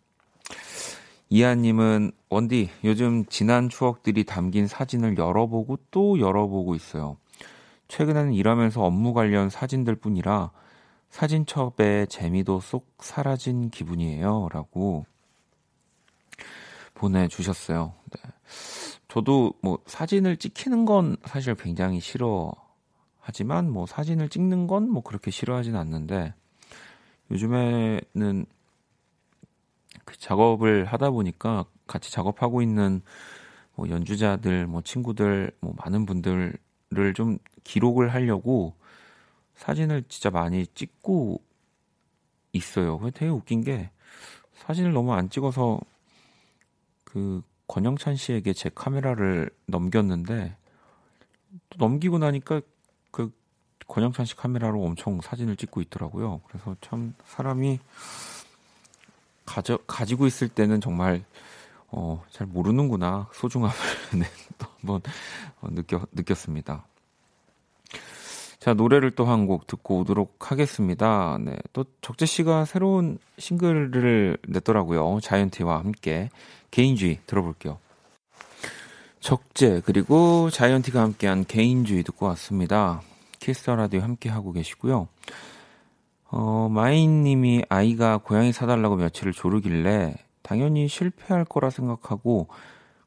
이하님은 1.31 2.11
원디 2.29 2.71
요즘 2.83 3.27
지난 3.27 3.69
추억들이 3.69 4.25
담긴 4.25 4.66
사진을 4.66 5.16
열어보고 5.16 5.79
또 5.93 6.19
열어보고 6.19 6.75
있어요. 6.75 7.16
최근에는 7.88 8.33
일하면서 8.33 8.83
업무 8.83 9.12
관련 9.14 9.51
사진들 9.51 9.96
뿐이라 9.96 10.51
사진첩의 11.11 12.09
재미도 12.09 12.61
쏙 12.61 12.87
사라진 13.01 13.70
기분이에요. 13.70 14.48
라고 14.53 15.07
보내주셨어요. 16.94 17.94
네. 18.11 18.31
저도 19.09 19.55
뭐 19.62 19.79
사진을 19.87 20.37
찍히는 20.37 20.85
건 20.85 21.16
사실 21.24 21.55
굉장히 21.55 22.01
싫어하지만 22.01 23.70
뭐 23.70 23.87
사진을 23.87 24.29
찍는 24.29 24.66
건 24.66 24.88
뭐 24.90 25.03
그렇게 25.03 25.31
싫어하진 25.31 25.77
않는데 25.77 26.35
요즘에는 27.31 28.46
그 30.05 30.18
작업을 30.18 30.85
하다 30.85 31.11
보니까 31.11 31.64
같이 31.87 32.12
작업하고 32.12 32.62
있는 32.62 33.01
뭐 33.74 33.88
연주자들, 33.88 34.66
뭐 34.66 34.83
친구들, 34.83 35.53
뭐 35.61 35.74
많은 35.77 36.05
분들 36.05 36.59
을좀 36.96 37.38
기록을 37.64 38.12
하려고 38.14 38.74
사진을 39.57 40.05
진짜 40.09 40.31
많이 40.31 40.66
찍고 40.68 41.42
있어요. 42.53 43.01
되게 43.12 43.29
웃긴 43.29 43.62
게 43.62 43.90
사진을 44.55 44.92
너무 44.92 45.12
안 45.12 45.29
찍어서 45.29 45.81
그 47.05 47.42
권영찬 47.66 48.16
씨에게 48.16 48.53
제 48.53 48.70
카메라를 48.74 49.51
넘겼는데 49.66 50.57
또 51.70 51.79
넘기고 51.79 52.18
나니까 52.18 52.61
그 53.11 53.33
권영찬 53.87 54.27
씨 54.27 54.37
카메라로 54.37 54.83
엄청 54.83 55.20
사진을 55.20 55.57
찍고 55.57 55.81
있더라고요. 55.83 56.40
그래서 56.46 56.77
참 56.81 57.14
사람이 57.27 57.79
가져, 59.44 59.79
가지고 59.87 60.27
있을 60.27 60.48
때는 60.48 60.81
정말 60.81 61.24
어, 61.90 62.22
잘 62.31 62.46
모르는구나 62.46 63.29
소중함을 63.33 63.74
네, 64.18 64.27
또 64.59 64.66
한번 64.81 65.01
어, 65.61 65.68
느껴 65.70 66.07
느꼈습니다. 66.12 66.87
자, 68.61 68.74
노래를 68.74 69.12
또 69.12 69.24
한 69.24 69.46
곡 69.46 69.66
듣고 69.66 70.01
오도록 70.01 70.51
하겠습니다. 70.51 71.38
네. 71.40 71.57
또 71.72 71.85
적재 72.03 72.27
씨가 72.27 72.64
새로운 72.64 73.18
싱글을 73.38 74.37
냈더라고요. 74.48 75.20
자이언티와 75.22 75.79
함께 75.79 76.29
개인주의 76.70 77.20
들어볼게요. 77.27 77.79
적재 79.20 79.81
그리고 79.85 80.51
자이언티가 80.51 81.01
함께한 81.01 81.44
개인주의 81.46 82.03
듣고 82.03 82.27
왔습니다. 82.27 83.01
Kiss 83.38 83.60
the 83.60 83.77
Radio 83.77 84.01
함께 84.01 84.29
하고 84.29 84.53
계시고요. 84.53 85.09
어, 86.31 86.68
마인 86.70 87.22
님이 87.22 87.62
아이가 87.68 88.18
고양이 88.18 88.53
사달라고 88.53 88.96
며칠을 88.96 89.33
조르길래 89.33 90.14
당연히 90.49 90.89
실패할 90.89 91.45
거라 91.45 91.69
생각하고 91.69 92.49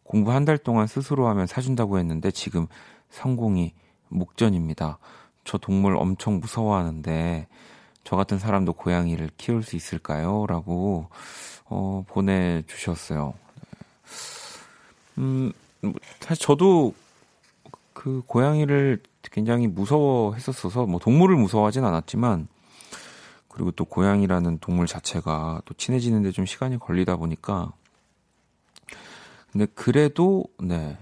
공부 0.04 0.32
한 0.32 0.45
달 0.45 0.60
동안 0.60 0.86
스스로 0.86 1.27
하면 1.30 1.47
사준다고 1.47 1.97
했는데 1.97 2.30
지금 2.30 2.67
성공이 3.10 3.73
목전입니다. 4.10 4.99
저 5.43 5.58
동물 5.58 5.95
엄청 5.97 6.39
무서워하는데 6.39 7.47
저 8.04 8.15
같은 8.15 8.38
사람도 8.38 8.73
고양이를 8.73 9.32
키울 9.38 9.63
수 9.63 9.75
있을까요? 9.75 10.45
라고 10.47 11.08
어, 11.65 12.04
보내주셨어요. 12.08 13.34
음, 15.17 15.51
뭐, 15.82 15.93
사실 16.19 16.45
저도 16.45 16.93
그 17.93 18.21
고양이를 18.27 19.01
굉장히 19.32 19.65
무서워했었어서 19.65 20.86
뭐 20.86 20.99
동물을 20.99 21.36
무서워하진 21.38 21.86
않았지만 21.86 22.47
그리고 23.51 23.71
또 23.71 23.85
고양이라는 23.85 24.59
동물 24.59 24.87
자체가 24.87 25.61
또 25.65 25.73
친해지는데 25.73 26.31
좀 26.31 26.45
시간이 26.45 26.79
걸리다 26.79 27.17
보니까 27.17 27.73
근데 29.51 29.65
그래도 29.75 30.45
네 30.59 30.97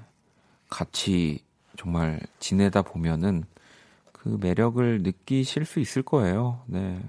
같이 0.67 1.43
정말 1.77 2.19
지내다 2.39 2.81
보면은 2.81 3.43
그 4.11 4.37
매력을 4.41 5.01
느끼실 5.03 5.65
수 5.65 5.79
있을 5.79 6.01
거예요. 6.01 6.61
네. 6.65 6.99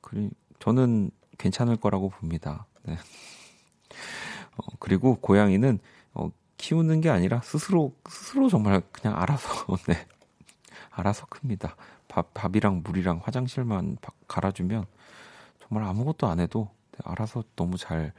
그리 0.00 0.30
저는 0.58 1.10
괜찮을 1.38 1.76
거라고 1.76 2.10
봅니다. 2.10 2.66
네. 2.82 2.94
어, 4.56 4.64
그리고 4.80 5.16
고양이는 5.16 5.78
어, 6.14 6.30
키우는 6.56 7.00
게 7.00 7.08
아니라 7.10 7.40
스스로 7.42 7.94
스스로 8.08 8.48
정말 8.48 8.82
그냥 8.92 9.16
알아서 9.18 9.76
네. 9.86 10.06
알아서 10.90 11.26
큽니다. 11.26 11.76
밥 12.22 12.34
밥이랑 12.34 12.82
물이랑 12.84 13.20
화장실만 13.22 13.98
갈아주면 14.26 14.86
정말 15.60 15.88
아무것도 15.88 16.26
안 16.26 16.40
해도 16.40 16.68
네, 16.92 16.98
알아서 17.04 17.44
너무 17.56 17.76
잘 17.76 18.12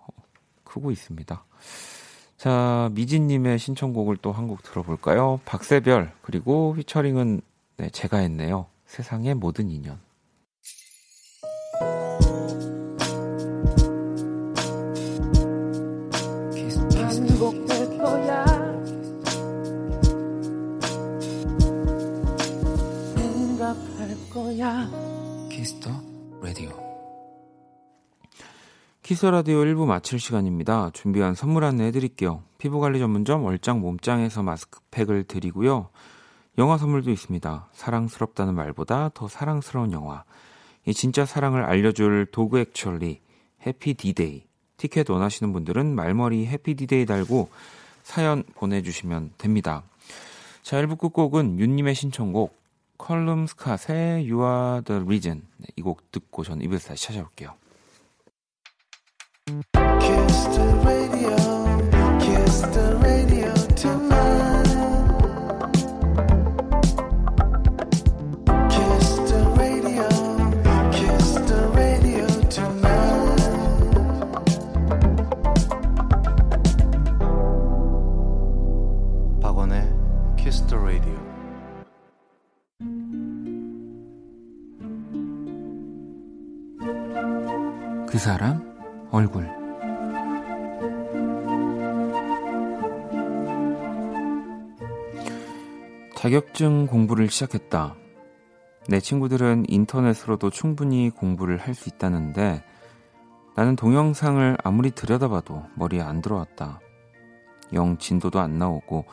어, 0.00 0.06
크고 0.64 0.90
있습니다. 0.90 1.44
자, 2.36 2.88
미진님의 2.92 3.58
신청곡을 3.58 4.16
또 4.18 4.32
한 4.32 4.46
곡 4.48 4.62
들어볼까요? 4.62 5.40
박세별, 5.44 6.12
그리고 6.22 6.74
휘처링은 6.76 7.40
네, 7.78 7.90
제가 7.90 8.18
했네요. 8.18 8.66
세상의 8.86 9.34
모든 9.34 9.70
인연. 9.70 9.98
Kiss 25.50 25.72
the 25.72 25.88
Radio 26.42 26.70
Kiss 29.04 29.24
Radio 29.26 29.58
1부 29.58 29.86
마칠 29.86 30.18
시간입니다. 30.18 30.90
준비한 30.94 31.36
선물 31.36 31.62
안내 31.62 31.84
해드릴게요. 31.84 32.42
피부관리 32.58 32.98
전문점 32.98 33.44
얼짱 33.44 33.78
몸짱에서 33.78 34.42
마스크팩을 34.42 35.22
드리고요. 35.28 35.90
영화 36.58 36.76
선물도 36.76 37.12
있습니다. 37.12 37.68
사랑스럽다는 37.72 38.56
말보다 38.56 39.12
더 39.14 39.28
사랑스러운 39.28 39.92
영화. 39.92 40.24
이 40.86 40.92
진짜 40.92 41.24
사랑을 41.24 41.62
알려줄 41.62 42.26
Dog 42.32 42.58
Actually 42.58 43.20
Happy 43.64 43.94
D-Day. 43.94 44.42
티켓 44.76 45.08
원하시는 45.08 45.52
분들은 45.52 45.94
말머리 45.94 46.48
Happy 46.48 46.74
D-Day 46.74 47.06
달고 47.06 47.48
사연 48.02 48.42
보내주시면 48.56 49.34
됩니다. 49.38 49.84
자, 50.62 50.82
1부 50.82 50.98
끝곡은 50.98 51.60
윤님의 51.60 51.94
신청곡 51.94 52.57
Calum 52.98 53.46
Scott의 53.46 54.30
You 54.30 54.44
Are 54.44 54.82
The 54.82 55.00
Reason 55.02 55.42
네, 55.58 55.68
이곡 55.76 56.10
듣고 56.10 56.44
저는 56.44 56.62
이부에서 56.64 56.88
다시 56.88 57.06
찾아올게요. 57.06 57.54
그 88.18 88.24
사람 88.24 89.08
얼굴 89.12 89.48
자격증 96.16 96.88
공부를 96.88 97.30
시작했다. 97.30 97.94
내 98.88 98.98
친구들은 98.98 99.66
인터넷으로도 99.68 100.50
충분히 100.50 101.10
공부를 101.10 101.58
할 101.58 101.76
수 101.76 101.88
있다는데 101.88 102.64
나는 103.54 103.76
동영상을 103.76 104.58
아무리 104.64 104.90
들여다봐도 104.90 105.66
머리에 105.76 106.00
안 106.00 106.20
들어왔다. 106.20 106.80
영 107.72 107.98
진도도 107.98 108.40
안 108.40 108.58
나오고 108.58 109.04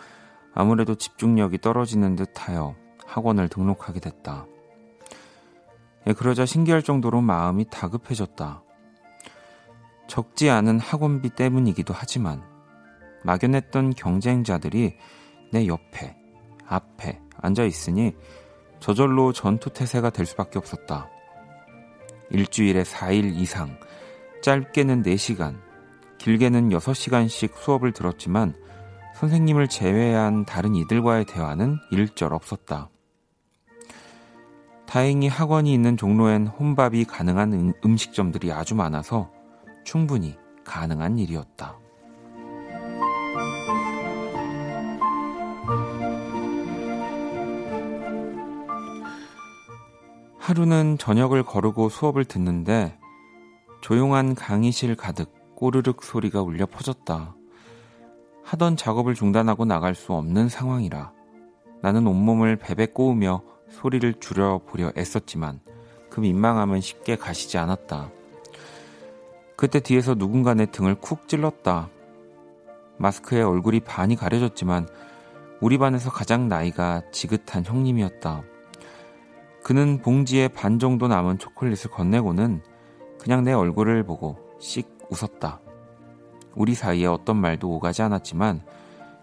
아무래도 0.55 0.95
집중력이 0.95 1.59
떨어지는 1.59 2.15
듯 2.15 2.31
하여 2.37 2.73
학원을 3.05 3.49
등록하게 3.49 3.99
됐다. 3.99 4.47
예, 6.07 6.13
그러자 6.13 6.47
신기할 6.47 6.81
정도로 6.81 7.21
마음이 7.21 7.65
다급해졌다. 7.69 8.64
적지 10.07 10.49
않은 10.49 10.79
학원비 10.79 11.31
때문이기도 11.31 11.93
하지만 11.95 12.43
막연했던 13.23 13.95
경쟁자들이 13.95 14.95
내 15.51 15.67
옆에, 15.67 16.15
앞에 16.67 17.19
앉아 17.37 17.63
있으니 17.63 18.13
저절로 18.79 19.33
전투태세가 19.33 20.11
될 20.11 20.25
수밖에 20.25 20.59
없었다. 20.59 21.09
일주일에 22.29 22.83
4일 22.83 23.35
이상, 23.35 23.79
짧게는 24.41 25.03
4시간, 25.03 25.59
길게는 26.17 26.69
6시간씩 26.69 27.55
수업을 27.57 27.91
들었지만 27.93 28.55
선생님을 29.15 29.67
제외한 29.69 30.45
다른 30.45 30.75
이들과의 30.75 31.25
대화는 31.25 31.77
일절 31.91 32.33
없었다. 32.33 32.89
다행히 34.85 35.27
학원이 35.27 35.73
있는 35.73 35.97
종로엔 35.97 36.47
혼밥이 36.47 37.05
가능한 37.05 37.53
음, 37.53 37.73
음식점들이 37.83 38.51
아주 38.51 38.75
많아서 38.75 39.31
충분히 39.85 40.37
가능한 40.65 41.17
일이었다. 41.19 41.79
하루는 50.39 50.97
저녁을 50.97 51.43
거르고 51.43 51.89
수업을 51.89 52.25
듣는데 52.25 52.99
조용한 53.81 54.35
강의실 54.35 54.95
가득 54.95 55.31
꼬르륵 55.55 56.03
소리가 56.03 56.41
울려 56.41 56.65
퍼졌다. 56.65 57.35
하던 58.43 58.77
작업을 58.77 59.15
중단하고 59.15 59.65
나갈 59.65 59.95
수 59.95 60.13
없는 60.13 60.49
상황이라 60.49 61.13
나는 61.81 62.05
온몸을 62.05 62.57
베베 62.57 62.87
꼬우며 62.87 63.41
소리를 63.69 64.19
줄여보려 64.19 64.91
애썼지만 64.97 65.61
그 66.09 66.19
민망함은 66.19 66.81
쉽게 66.81 67.15
가시지 67.15 67.57
않았다. 67.57 68.11
그때 69.55 69.79
뒤에서 69.79 70.15
누군가 70.15 70.53
내 70.53 70.65
등을 70.65 70.95
쿡 70.95 71.27
찔렀다. 71.27 71.89
마스크에 72.97 73.41
얼굴이 73.41 73.81
반이 73.81 74.15
가려졌지만 74.15 74.87
우리 75.61 75.77
반에서 75.77 76.11
가장 76.11 76.47
나이가 76.49 77.01
지긋한 77.11 77.65
형님이었다. 77.65 78.43
그는 79.63 79.99
봉지에 80.01 80.47
반 80.49 80.77
정도 80.79 81.07
남은 81.07 81.39
초콜릿을 81.39 81.91
건네고는 81.91 82.61
그냥 83.19 83.43
내 83.43 83.53
얼굴을 83.53 84.03
보고 84.03 84.37
씩 84.59 84.97
웃었다. 85.09 85.59
우리 86.53 86.73
사이에 86.75 87.05
어떤 87.07 87.37
말도 87.37 87.69
오가지 87.69 88.01
않았지만 88.01 88.61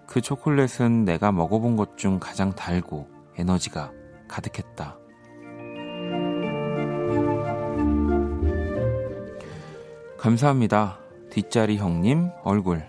그 0.06 0.20
초콜릿은 0.20 1.04
내가 1.04 1.32
먹어본 1.32 1.76
것 1.76 1.96
중 1.96 2.18
가장 2.18 2.52
달고 2.52 3.08
에너지가 3.38 3.92
가득했다. 4.28 4.98
감사합니다. 10.22 11.00
뒷자리 11.30 11.78
형님 11.78 12.30
얼굴. 12.44 12.84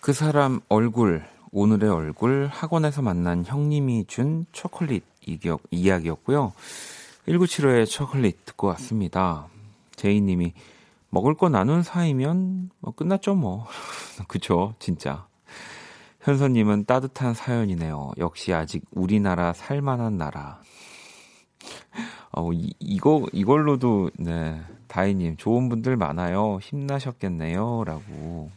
그 0.00 0.14
사람 0.14 0.60
얼굴, 0.70 1.22
오늘의 1.52 1.90
얼굴, 1.90 2.48
학원에서 2.50 3.02
만난 3.02 3.44
형님이 3.44 4.06
준 4.06 4.46
초콜릿 4.52 5.04
이격, 5.26 5.60
이야기였고요. 5.70 6.54
1975의 7.28 7.86
초콜릿 7.86 8.46
듣고 8.46 8.68
왔습니다. 8.68 9.48
제이님이 9.96 10.54
먹을 11.10 11.34
거 11.34 11.50
나눈 11.50 11.82
사이면 11.82 12.70
뭐 12.80 12.94
끝났죠 12.94 13.34
뭐. 13.34 13.66
그쵸, 14.26 14.74
진짜. 14.78 15.26
현서님은 16.22 16.86
따뜻한 16.86 17.34
사연이네요. 17.34 18.12
역시 18.16 18.54
아직 18.54 18.84
우리나라 18.90 19.52
살만한 19.52 20.16
나라. 20.16 20.62
어, 22.32 22.52
이, 22.52 22.72
이거, 22.80 23.26
이걸로도, 23.32 24.10
네, 24.18 24.60
다이님, 24.88 25.36
좋은 25.36 25.68
분들 25.68 25.96
많아요. 25.96 26.58
힘나셨겠네요. 26.60 27.84
라고. 27.84 28.50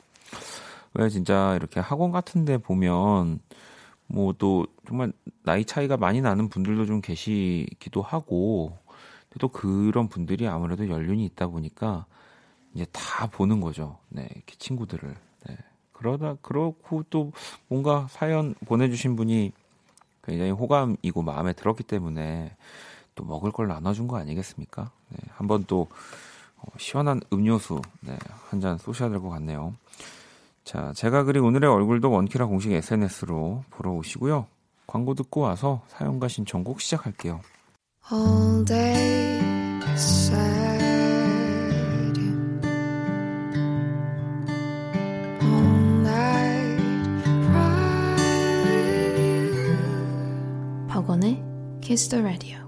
왜 0.93 1.09
진짜 1.09 1.55
이렇게 1.55 1.79
학원 1.79 2.11
같은 2.11 2.45
데 2.45 2.57
보면, 2.57 3.39
뭐 4.07 4.33
또 4.33 4.65
정말 4.87 5.11
나이 5.43 5.65
차이가 5.65 5.97
많이 5.97 6.21
나는 6.21 6.49
분들도 6.49 6.85
좀 6.85 7.01
계시기도 7.01 8.01
하고, 8.01 8.77
또 9.39 9.49
그런 9.49 10.07
분들이 10.09 10.47
아무래도 10.47 10.89
연륜이 10.89 11.25
있다 11.25 11.47
보니까, 11.47 12.05
이제 12.73 12.85
다 12.91 13.27
보는 13.27 13.61
거죠. 13.61 13.97
네, 14.09 14.27
이렇게 14.35 14.55
친구들을. 14.57 15.15
네. 15.47 15.57
그러다, 15.91 16.35
그렇고 16.41 17.03
또 17.09 17.31
뭔가 17.67 18.07
사연 18.09 18.53
보내주신 18.65 19.15
분이 19.15 19.51
굉장히 20.23 20.51
호감이고 20.51 21.21
마음에 21.23 21.53
들었기 21.53 21.83
때문에 21.83 22.55
또 23.17 23.25
먹을 23.25 23.51
걸 23.51 23.67
나눠준 23.67 24.07
거 24.07 24.17
아니겠습니까? 24.17 24.91
네, 25.09 25.17
한번 25.35 25.65
또 25.67 25.87
어, 26.57 26.63
시원한 26.77 27.19
음료수 27.33 27.81
네, 28.01 28.17
한 28.49 28.61
잔 28.61 28.77
쏘셔야 28.77 29.09
될 29.09 29.19
것 29.19 29.29
같네요. 29.29 29.73
자, 30.63 30.93
제가 30.95 31.23
그린 31.23 31.43
오늘의 31.43 31.69
얼굴도 31.69 32.09
원키라 32.11 32.45
공식 32.45 32.71
SNS로 32.71 33.63
보러 33.69 33.91
오시고요. 33.91 34.45
광고 34.85 35.13
듣고 35.15 35.41
와서 35.41 35.81
사연과 35.89 36.27
신청곡 36.29 36.79
시작할게요. 36.81 37.41
All 38.11 38.63
day 38.65 39.39
sad. 39.95 40.77
All 45.41 46.05
night 46.05 47.23
cry. 47.47 47.87
박원의 50.87 51.43
Kiss 51.81 52.09
the 52.09 52.23
Radio. 52.23 52.66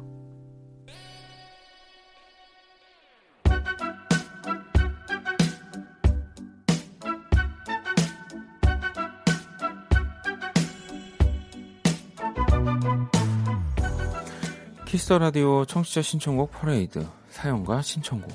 Kiss 15.10 15.14
the 15.14 15.18
Radio 15.18 15.66
청취자 15.66 16.04
신청곡 16.04 16.52
퍼레이드 16.52 17.04
사연과 17.32 17.82
신청곡 17.82 18.30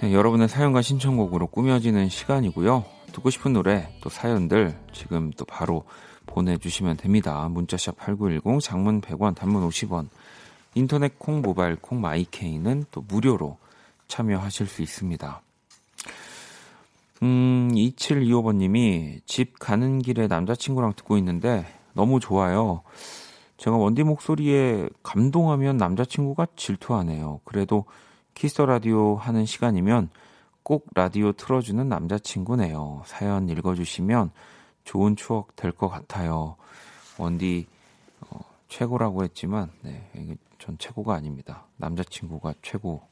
네, 0.00 0.12
여러분의 0.12 0.48
사연과 0.48 0.82
신청곡으로 0.82 1.46
꾸며지는 1.46 2.08
시간이고요. 2.08 2.84
듣고 3.12 3.30
싶은 3.30 3.52
노래 3.52 3.96
또 4.02 4.10
사연들 4.10 4.76
지금 4.92 5.30
또 5.36 5.44
바로 5.44 5.84
보내주시면 6.26 6.96
됩니다. 6.96 7.48
문자샵 7.48 7.96
8910 7.96 8.60
장문 8.60 9.00
100원 9.00 9.36
단문 9.36 9.68
50원 9.68 10.08
인터넷 10.74 11.16
콩 11.16 11.42
모바일 11.42 11.76
콩 11.76 12.00
마이케이는 12.00 12.86
또 12.90 13.02
무료로 13.02 13.58
참여하실 14.08 14.66
수 14.66 14.82
있습니다. 14.82 15.43
음, 17.22 17.70
2725번님이 17.74 19.20
집 19.26 19.58
가는 19.58 19.98
길에 20.00 20.26
남자친구랑 20.26 20.94
듣고 20.94 21.16
있는데 21.18 21.66
너무 21.94 22.20
좋아요. 22.20 22.82
제가 23.56 23.76
원디 23.76 24.02
목소리에 24.02 24.88
감동하면 25.02 25.76
남자친구가 25.76 26.48
질투하네요. 26.56 27.40
그래도 27.44 27.84
Kiss 28.34 28.52
the 28.52 28.66
Radio 28.66 29.14
하는 29.14 29.46
시간이면 29.46 30.10
꼭 30.62 30.86
라디오 30.94 31.32
틀어주는 31.32 31.88
남자친구네요. 31.88 33.02
사연 33.06 33.48
읽어주시면 33.48 34.32
좋은 34.84 35.14
추억 35.16 35.54
될 35.56 35.72
것 35.72 35.88
같아요. 35.88 36.56
원디 37.16 37.66
어, 38.28 38.40
최고라고 38.68 39.22
했지만 39.24 39.70
네, 39.82 40.10
전 40.58 40.76
최고가 40.78 41.14
아닙니다. 41.14 41.66
남자친구가 41.76 42.54
최고. 42.60 43.02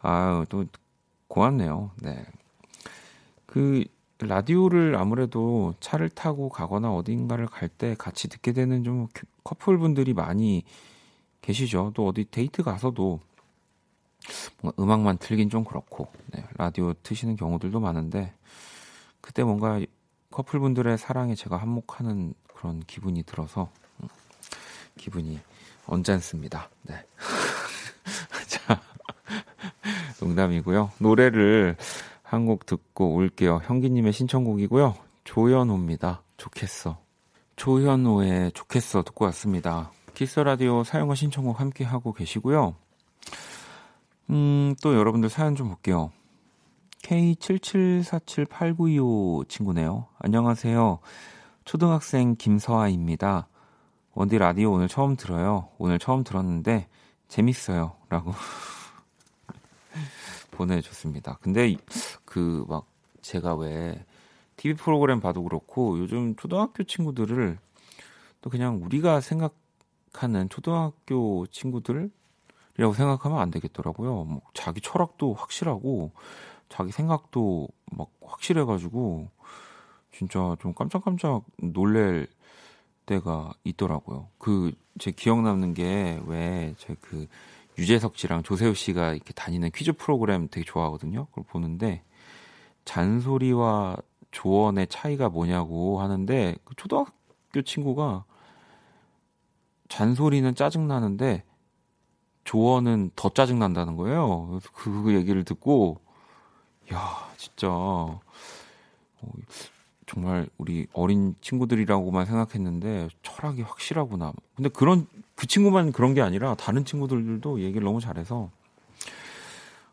아유 0.00 0.44
또 0.48 0.64
고맙네요. 1.28 1.90
네. 2.02 2.24
그 3.46 3.84
라디오를 4.20 4.96
아무래도 4.96 5.74
차를 5.80 6.08
타고 6.10 6.48
가거나 6.48 6.92
어딘가를 6.92 7.46
갈 7.46 7.68
때 7.68 7.94
같이 7.96 8.28
듣게 8.28 8.52
되는 8.52 8.82
좀 8.82 9.06
커플분들이 9.44 10.12
많이 10.12 10.64
계시죠. 11.42 11.92
또 11.94 12.08
어디 12.08 12.24
데이트 12.24 12.62
가서도 12.62 13.20
뭔가 14.60 14.82
음악만 14.82 15.18
틀긴 15.18 15.48
좀 15.50 15.64
그렇고 15.64 16.08
네, 16.32 16.44
라디오 16.56 16.92
트시는 16.94 17.36
경우들도 17.36 17.78
많은데 17.78 18.34
그때 19.20 19.44
뭔가 19.44 19.80
커플분들의 20.30 20.98
사랑에 20.98 21.34
제가 21.34 21.56
한몫하는 21.56 22.34
그런 22.52 22.80
기분이 22.80 23.22
들어서 23.22 23.70
음, 24.02 24.08
기분이 24.96 25.38
언짢습니다. 25.86 26.68
네. 26.82 27.04
자, 30.18 30.24
농담이고요. 30.24 30.90
노래를 30.98 31.76
한 32.22 32.46
곡 32.46 32.64
듣고 32.66 33.14
올게요. 33.14 33.60
형기님의 33.64 34.12
신청곡이고요. 34.12 34.94
조현호입니다. 35.24 36.22
좋겠어. 36.36 36.98
조현호의 37.56 38.52
좋겠어 38.52 39.02
듣고 39.02 39.24
왔습니다. 39.26 39.90
키스 40.14 40.38
라디오 40.40 40.84
사용과 40.84 41.14
신청곡 41.14 41.60
함께 41.60 41.84
하고 41.84 42.12
계시고요. 42.12 42.74
음, 44.30 44.74
또 44.82 44.94
여러분들 44.94 45.28
사연 45.30 45.54
좀 45.56 45.68
볼게요. 45.68 46.10
K77478925 47.02 49.48
친구네요. 49.48 50.06
안녕하세요. 50.18 50.98
초등학생 51.64 52.36
김서아입니다. 52.36 53.48
원디 54.14 54.36
라디오 54.38 54.72
오늘 54.72 54.88
처음 54.88 55.16
들어요. 55.16 55.68
오늘 55.78 55.98
처음 55.98 56.24
들었는데 56.24 56.88
재밌어요. 57.28 57.92
라고 58.10 58.32
보내줬습니다. 60.58 61.38
근데 61.40 61.76
그 62.24 62.64
막 62.68 62.86
제가 63.22 63.54
왜 63.56 64.04
TV 64.56 64.76
프로그램 64.76 65.20
봐도 65.20 65.42
그렇고 65.44 65.98
요즘 65.98 66.34
초등학교 66.36 66.82
친구들을 66.84 67.58
또 68.40 68.50
그냥 68.50 68.80
우리가 68.82 69.20
생각하는 69.20 70.48
초등학교 70.48 71.46
친구들이라고 71.48 72.10
생각하면 72.96 73.38
안 73.38 73.50
되겠더라고요. 73.50 74.24
뭐 74.24 74.42
자기 74.54 74.80
철학도 74.80 75.34
확실하고 75.34 76.12
자기 76.68 76.92
생각도 76.92 77.68
막 77.92 78.10
확실해가지고 78.22 79.28
진짜 80.12 80.56
좀 80.60 80.74
깜짝깜짝 80.74 81.44
놀랄 81.62 82.26
때가 83.06 83.52
있더라고요. 83.64 84.28
그 84.38 84.72
제 84.98 85.12
기억 85.12 85.42
남는 85.42 85.74
게 85.74 86.20
왜 86.26 86.74
제그 86.78 87.28
유재석 87.78 88.16
씨랑 88.16 88.42
조세호 88.42 88.74
씨가 88.74 89.14
이렇게 89.14 89.32
다니는 89.32 89.70
퀴즈 89.72 89.92
프로그램 89.92 90.48
되게 90.50 90.64
좋아하거든요. 90.64 91.26
그걸 91.26 91.44
보는데 91.44 92.02
잔소리와 92.84 93.96
조언의 94.30 94.88
차이가 94.88 95.28
뭐냐고 95.28 96.00
하는데 96.00 96.56
그 96.64 96.74
초등학교 96.74 97.62
친구가 97.64 98.24
잔소리는 99.88 100.54
짜증 100.54 100.88
나는데 100.88 101.44
조언은 102.44 103.10
더 103.14 103.28
짜증 103.28 103.58
난다는 103.58 103.96
거예요. 103.96 104.48
그래서 104.48 104.68
그 104.72 105.14
얘기를 105.14 105.44
듣고 105.44 106.00
야 106.92 107.30
진짜 107.36 107.68
어, 107.68 108.20
정말 110.06 110.48
우리 110.56 110.86
어린 110.92 111.34
친구들이라고만 111.40 112.26
생각했는데 112.26 113.08
철학이 113.22 113.62
확실하구나. 113.62 114.32
근데 114.56 114.68
그런 114.70 115.06
그 115.38 115.46
친구만 115.46 115.92
그런 115.92 116.14
게 116.14 116.20
아니라 116.20 116.56
다른 116.56 116.84
친구들도 116.84 117.60
얘기를 117.60 117.84
너무 117.84 118.00
잘해서 118.00 118.50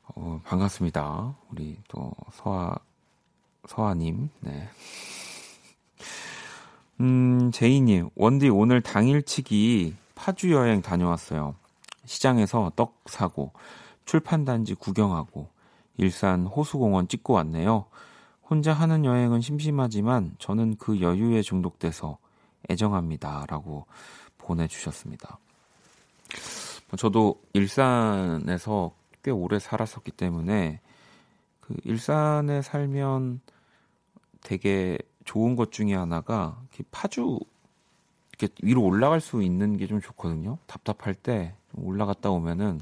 어, 0.08 0.42
반갑습니다. 0.44 1.36
우리 1.52 1.78
또 1.88 2.12
서아 2.34 2.76
서아님. 3.68 4.30
네. 4.40 4.68
음, 7.00 7.52
제이님, 7.52 8.10
원디 8.16 8.50
오늘 8.50 8.82
당일치기 8.82 9.94
파주 10.16 10.52
여행 10.52 10.82
다녀왔어요. 10.82 11.54
시장에서 12.06 12.72
떡 12.76 13.04
사고, 13.06 13.52
출판단지 14.06 14.74
구경하고, 14.74 15.50
일산 15.98 16.48
호수공원 16.48 17.08
찍고 17.08 17.34
왔네요. 17.34 17.86
혼자 18.50 18.74
하는 18.74 19.06
여행은 19.06 19.42
심심하지만 19.42 20.36
저는 20.40 20.78
그 20.78 21.02
여유에 21.02 21.44
중독돼서 21.44 22.18
애정합니다. 22.70 23.46
라고 23.48 23.86
보내주셨습니다. 24.46 25.40
저도 26.98 27.42
일산에서 27.54 28.92
꽤 29.24 29.32
오래 29.32 29.60
살았었기 29.60 30.12
때문에 30.12 30.80
그 31.60 31.76
일산에 31.84 32.62
살면 32.62 33.42
되게 34.42 34.98
좋은 35.26 35.56
것 35.56 35.72
중에 35.72 35.96
하나가 35.96 36.62
파주 36.92 37.40
이렇게 38.38 38.54
위로 38.62 38.84
올라갈 38.84 39.20
수 39.20 39.42
있는 39.42 39.78
게 39.78 39.88
좀 39.88 40.00
좋거든요. 40.00 40.58
답답할 40.68 41.16
때 41.16 41.56
올라갔다 41.74 42.30
오면은 42.30 42.80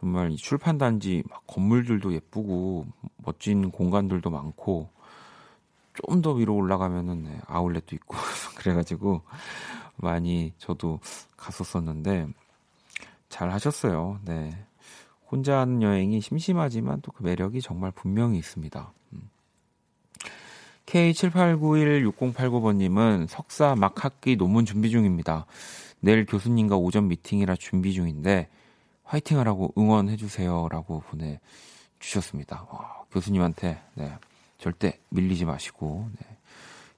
정말 0.00 0.32
이 0.32 0.36
출판 0.36 0.78
단지 0.78 1.22
막 1.28 1.46
건물들도 1.46 2.12
예쁘고 2.14 2.86
멋진 3.18 3.70
공간들도 3.70 4.28
많고 4.30 4.88
좀 5.94 6.22
더 6.22 6.32
위로 6.32 6.56
올라가면은 6.56 7.24
네, 7.24 7.40
아울렛도 7.46 7.94
있고 7.96 8.16
그래가지고 8.56 9.22
많이 9.96 10.52
저도 10.58 11.00
갔었었는데 11.36 12.28
잘 13.28 13.50
하셨어요. 13.50 14.20
네. 14.24 14.52
혼자 15.30 15.60
하는 15.60 15.82
여행이 15.82 16.20
심심하지만 16.20 17.00
또 17.00 17.12
그 17.12 17.22
매력이 17.22 17.60
정말 17.62 17.90
분명히 17.90 18.38
있습니다. 18.38 18.92
음. 19.12 19.30
K78916089번님은 20.86 23.26
석사 23.28 23.74
막 23.76 24.04
학기 24.04 24.36
논문 24.36 24.64
준비 24.66 24.90
중입니다. 24.90 25.46
내일 26.00 26.26
교수님과 26.26 26.76
오전 26.76 27.08
미팅이라 27.08 27.56
준비 27.56 27.92
중인데 27.92 28.48
화이팅 29.04 29.38
하라고 29.38 29.72
응원해 29.78 30.16
주세요 30.16 30.68
라고 30.70 31.00
보내 31.00 31.40
주셨습니다. 32.00 32.66
와, 32.70 33.04
교수님한테 33.12 33.80
네, 33.94 34.12
절대 34.58 34.98
밀리지 35.10 35.44
마시고 35.44 36.08
네, 36.18 36.26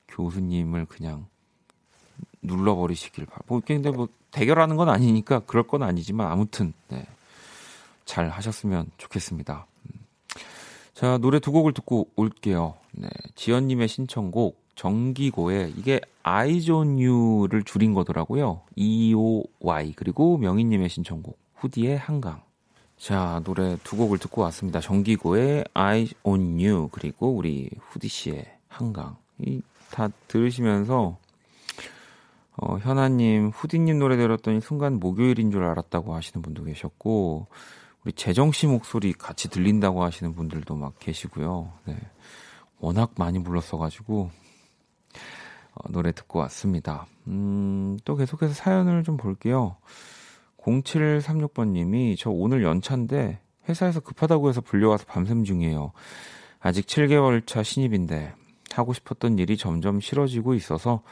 교수님을 0.09 0.87
그냥 0.87 1.27
눌러버리시길 2.45 3.27
바랍니다. 3.27 3.45
뭐, 3.49 3.61
근데 3.65 3.91
뭐 3.91 4.09
대결하는 4.31 4.77
건 4.77 4.89
아니니까 4.89 5.41
그럴 5.41 5.67
건 5.67 5.83
아니지만 5.83 6.31
아무튼 6.31 6.73
네, 6.89 7.05
잘 8.05 8.29
하셨으면 8.29 8.91
좋겠습니다. 8.99 9.67
음. 9.87 10.01
자 10.95 11.19
노래 11.19 11.41
두 11.41 11.53
곡을 11.53 11.73
듣고 11.73 12.09
올게요. 12.17 12.75
네, 12.93 13.09
지연님의 13.35 13.89
신청곡 13.89 14.63
정기고의 14.77 15.75
이게 15.77 16.01
You를 16.25 17.63
줄인 17.65 17.95
거더라고요. 17.95 18.63
E-O-Y 18.77 19.93
그리고 19.97 20.39
명희님의 20.39 20.89
신청곡 20.89 21.39
후디의 21.57 21.99
한강. 21.99 22.43
자, 22.97 23.41
노래 23.45 23.77
두 23.85 23.97
곡을 23.97 24.19
듣고 24.19 24.43
왔습니다. 24.43 24.81
정기고의 24.81 25.65
I 25.75 26.09
on 26.23 26.59
You 26.59 26.89
그리고 26.91 27.31
우리 27.31 27.69
후디 27.91 28.09
씨의 28.09 28.47
한강. 28.69 29.17
이 29.39 29.61
다 29.95 30.09
들으시면서 30.27 31.17
어, 32.57 32.79
현아님, 32.79 33.49
후디님 33.49 33.99
노래 33.99 34.17
들었더니 34.17 34.61
순간 34.61 35.01
목요일인 35.01 35.51
줄 35.51 35.65
알았다고 35.65 36.15
하시는 36.15 36.43
분도 36.43 36.65
계셨고, 36.65 37.49
우리 38.05 38.13
재정 38.13 38.53
씨 38.53 38.67
목소리 38.67 39.13
같이 39.13 39.49
들린다고 39.49 40.05
하시는 40.05 40.35
분들도 40.35 40.77
막 40.77 40.99
계시고요. 40.99 41.73
네. 41.87 41.97
워낙 42.79 43.13
많이 43.17 43.43
불렀어가지고, 43.43 44.31
어, 45.75 45.89
노래 45.91 46.13
듣고 46.13 46.39
왔습니다. 46.41 47.07
음, 47.27 47.99
또 48.05 48.15
계속해서 48.17 48.55
사연을 48.55 49.03
좀 49.03 49.17
볼게요. 49.17 49.77
0736번님이 50.59 52.17
저 52.19 52.31
오늘 52.31 52.63
연차인데 52.63 53.41
회사에서 53.69 54.01
급하다고 54.01 54.49
해서 54.49 54.61
불려와서 54.61 55.05
밤샘 55.07 55.45
중이에요. 55.45 55.93
아직 56.61 56.87
7개월 56.87 57.47
차 57.47 57.63
신입인데 57.63 58.35
하고 58.73 58.93
싶었던 58.93 59.39
일이 59.39 59.57
점점 59.57 60.01
싫어지고 60.01 60.55
있어서 60.55 61.03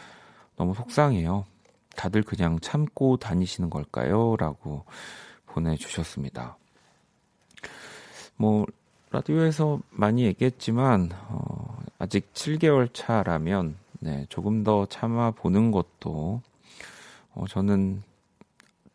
너무 0.57 0.75
속상해요. 0.75 1.45
다들 1.97 2.23
그냥 2.23 2.59
참고 2.61 3.17
다니시는 3.17 3.71
걸까요? 3.71 4.37
라고 4.37 4.85
보내주셨습니다. 5.47 6.57
뭐, 8.37 8.67
라디오에서 9.11 9.81
많이 9.91 10.25
얘기했지만, 10.25 11.11
어, 11.29 11.79
아직 11.99 12.33
7개월 12.33 12.89
차라면, 12.93 13.77
네, 14.01 14.27
조금 14.31 14.65
더 14.65 14.87
참아보는 14.87 15.71
것도, 15.71 16.41
어, 17.35 17.45
저는 17.49 18.03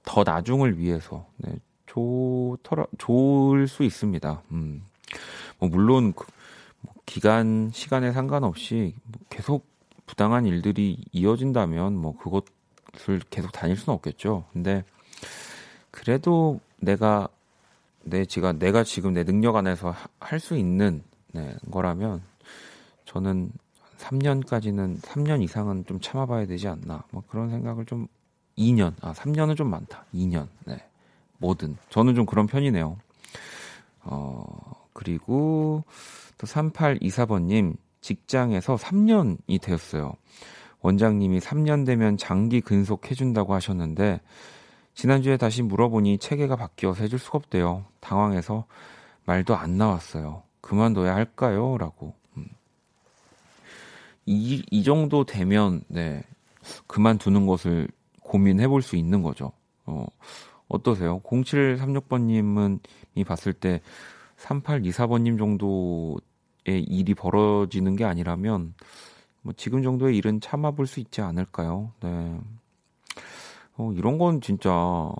더 0.03 0.23
나중을 0.23 0.79
위해서, 0.79 1.25
네, 1.37 1.53
좋더라, 1.85 2.87
좋을 2.97 3.67
수 3.67 3.83
있습니다. 3.83 4.41
음. 4.51 4.83
뭐, 5.59 5.69
물론, 5.69 6.13
그, 6.13 6.25
뭐 6.81 6.93
기간, 7.05 7.69
시간에 7.73 8.11
상관없이 8.11 8.95
뭐 9.03 9.21
계속 9.29 9.65
부당한 10.07 10.45
일들이 10.47 10.97
이어진다면, 11.11 11.95
뭐, 11.95 12.17
그것을 12.17 13.21
계속 13.29 13.51
다닐 13.51 13.77
수는 13.77 13.93
없겠죠. 13.95 14.45
근데, 14.53 14.83
그래도 15.91 16.59
내가 16.79 17.27
내 18.03 18.25
지가 18.25 18.53
내가 18.53 18.83
지금 18.83 19.13
내 19.13 19.23
능력 19.23 19.55
안에서 19.55 19.93
할 20.19 20.39
수 20.39 20.55
있는 20.57 21.03
네, 21.33 21.55
거라면 21.71 22.21
저는 23.05 23.51
3년까지는 23.97 25.01
3년 25.01 25.41
이상은 25.43 25.83
좀 25.85 25.99
참아봐야 25.99 26.45
되지 26.45 26.67
않나. 26.67 27.03
뭐 27.11 27.23
그런 27.27 27.49
생각을 27.49 27.85
좀 27.85 28.07
2년 28.57 28.93
아 29.01 29.11
3년은 29.13 29.57
좀 29.57 29.69
많다. 29.69 30.05
2년 30.13 30.47
네. 30.65 30.77
뭐든. 31.39 31.77
저는 31.89 32.15
좀 32.15 32.25
그런 32.25 32.47
편이네요. 32.47 32.97
어 34.03 34.87
그리고 34.93 35.83
또 36.37 36.47
3824번님 36.47 37.75
직장에서 38.07 38.75
3년이 38.75 39.61
되었어요 39.61 40.13
원장님이 40.81 41.39
3년 41.39 41.85
되면 41.85 42.15
장기 42.15 42.61
근속해준다고 42.61 43.53
하셨는데 43.53 44.21
지난주에 44.93 45.37
다시 45.37 45.61
물어보니 45.61 46.17
체계가 46.17 46.55
바뀌어서 46.55 47.03
해줄 47.03 47.19
수가 47.19 47.37
없대요. 47.37 47.85
당황해서 47.99 48.65
말도 49.25 49.55
안 49.55 49.77
나왔어요. 49.77 50.41
그만둬야 50.61 51.13
할까요? 51.13 51.77
라고. 51.77 52.15
음. 52.35 52.47
이, 54.25 54.63
이 54.71 54.83
정도 54.83 55.23
되면, 55.23 55.83
네, 55.87 56.23
그만두는 56.87 57.45
것을 57.45 57.87
고민해 58.23 58.67
볼 58.67 58.81
수 58.81 58.95
있는 58.95 59.21
거죠. 59.21 59.51
어, 59.85 60.07
어떠세요? 60.67 61.19
0736번님은 61.19 62.79
이 63.13 63.23
봤을 63.23 63.53
때 63.53 63.81
3824번님 64.37 65.37
정도의 65.37 66.17
일이 66.71 67.13
벌어지는 67.13 67.95
게 67.95 68.03
아니라면 68.03 68.73
뭐 69.41 69.53
지금 69.55 69.83
정도의 69.83 70.17
일은 70.17 70.41
참아볼 70.41 70.87
수 70.87 70.99
있지 70.99 71.21
않을까요? 71.21 71.91
네. 72.01 72.39
어, 73.77 73.91
이런 73.93 74.17
건 74.17 74.41
진짜 74.41 75.11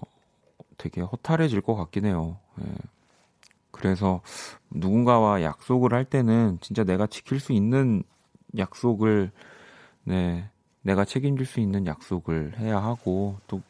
되게 0.77 1.01
허탈해질 1.01 1.61
것 1.61 1.75
같긴 1.75 2.05
해요. 2.05 2.37
예. 2.61 2.65
그래서 3.71 4.21
누군가와 4.71 5.43
약속을 5.43 5.93
할 5.93 6.03
때는 6.03 6.57
진짜 6.61 6.83
내가 6.83 7.07
지킬 7.07 7.39
수 7.39 7.53
있는 7.53 8.03
약속을 8.57 9.31
네, 10.03 10.49
내가 10.81 11.05
책임질 11.05 11.45
수 11.45 11.59
있는 11.59 11.85
약속을 11.85 12.57
해야 12.57 12.81
하고 12.81 13.37
또 13.47 13.61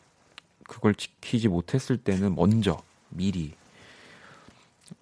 그걸 0.67 0.95
지키지 0.95 1.47
못했을 1.47 1.97
때는 1.97 2.35
먼저 2.35 2.81
미리 3.09 3.53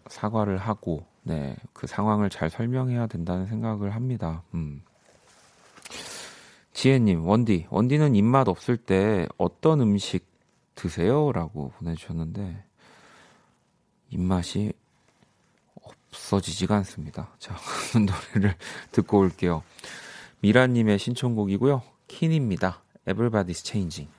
사과를 0.08 0.58
하고 0.58 1.06
네, 1.28 1.56
그 1.74 1.88
상황을 1.88 2.30
잘 2.30 2.52
설명해야 2.52 3.08
된다는 3.08 3.48
생각을 3.48 3.96
합니다. 3.96 4.44
음. 4.54 4.84
지혜님, 6.74 7.26
원디, 7.26 7.66
원디는 7.72 8.16
입맛 8.16 8.48
없을 8.48 8.78
때 8.78 9.28
어떤 9.38 9.82
음식 9.82 10.24
드세요? 10.76 11.32
라고 11.32 11.72
보내주셨는데, 11.80 12.64
입맛이 14.12 14.72
없어지지가 16.12 16.76
않습니다. 16.78 17.32
자, 17.40 17.56
노래를 18.34 18.56
듣고 18.92 19.20
올게요. 19.20 19.64
미라님의 20.42 21.00
신청곡이고요. 21.00 21.82
킨입니다. 22.08 22.84
Everybody's 23.08 23.66
Changing. 23.66 24.12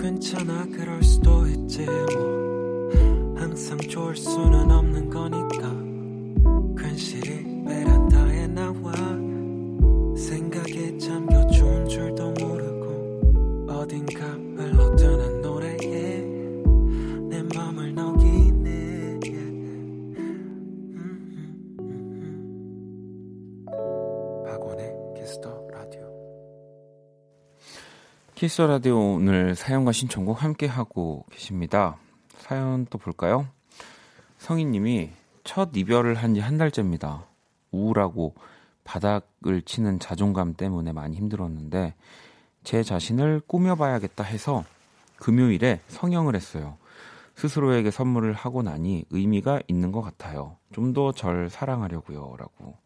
괜찮아, 0.00 0.64
그럴 0.66 1.02
수도 1.02 1.46
있지, 1.46 1.84
뭐. 1.84 2.33
항상 3.74 3.90
좋을 3.90 4.16
수는 4.16 4.70
없는 4.70 5.10
거니까. 5.10 6.80
괜시리 6.80 7.64
베란다에 7.64 8.46
나와. 8.48 8.92
생각에 10.16 10.96
잠겨 10.98 11.44
좋은 11.48 11.88
줄도 11.88 12.32
모르고 12.32 13.66
어딘가 13.72 14.24
흘러드는 14.26 15.42
노래에 15.42 16.20
내 17.28 17.42
맘을 17.54 17.94
녹이네 17.94 19.20
박원의 24.46 24.94
Kiss 25.16 25.45
the 25.45 25.66
Radio 25.72 26.02
Kiss 28.36 28.53
the 28.53 28.66
Radio 28.68 29.14
오늘 29.14 29.56
사연과 29.56 29.90
신청곡 29.90 30.42
함께 30.44 30.66
하고 30.66 31.26
계십니다 31.32 31.98
사연 32.38 32.86
또 32.86 32.98
볼까요? 32.98 33.48
성희님이 34.44 35.10
첫 35.42 35.70
이별을 35.74 36.14
한 36.16 36.34
지 36.34 36.40
한 36.40 36.58
달째입니다 36.58 37.26
우울하고 37.70 38.34
바닥을 38.84 39.62
치는 39.62 39.98
자존감 39.98 40.54
때문에 40.54 40.92
많이 40.92 41.16
힘들었는데 41.16 41.94
제 42.62 42.82
자신을 42.82 43.40
꾸며봐야겠다 43.46 44.22
해서 44.24 44.64
금요일에 45.16 45.80
성형을 45.88 46.34
했어요. 46.36 46.76
스스로에게 47.36 47.90
선물을 47.90 48.34
하고 48.34 48.62
나니 48.62 49.04
의미가 49.10 49.62
있는 49.66 49.90
것 49.92 50.02
같아요. 50.02 50.56
좀 50.72 50.92
더 50.92 51.12
절 51.12 51.48
사랑하려고요. 51.50 52.36
라고. 52.38 52.76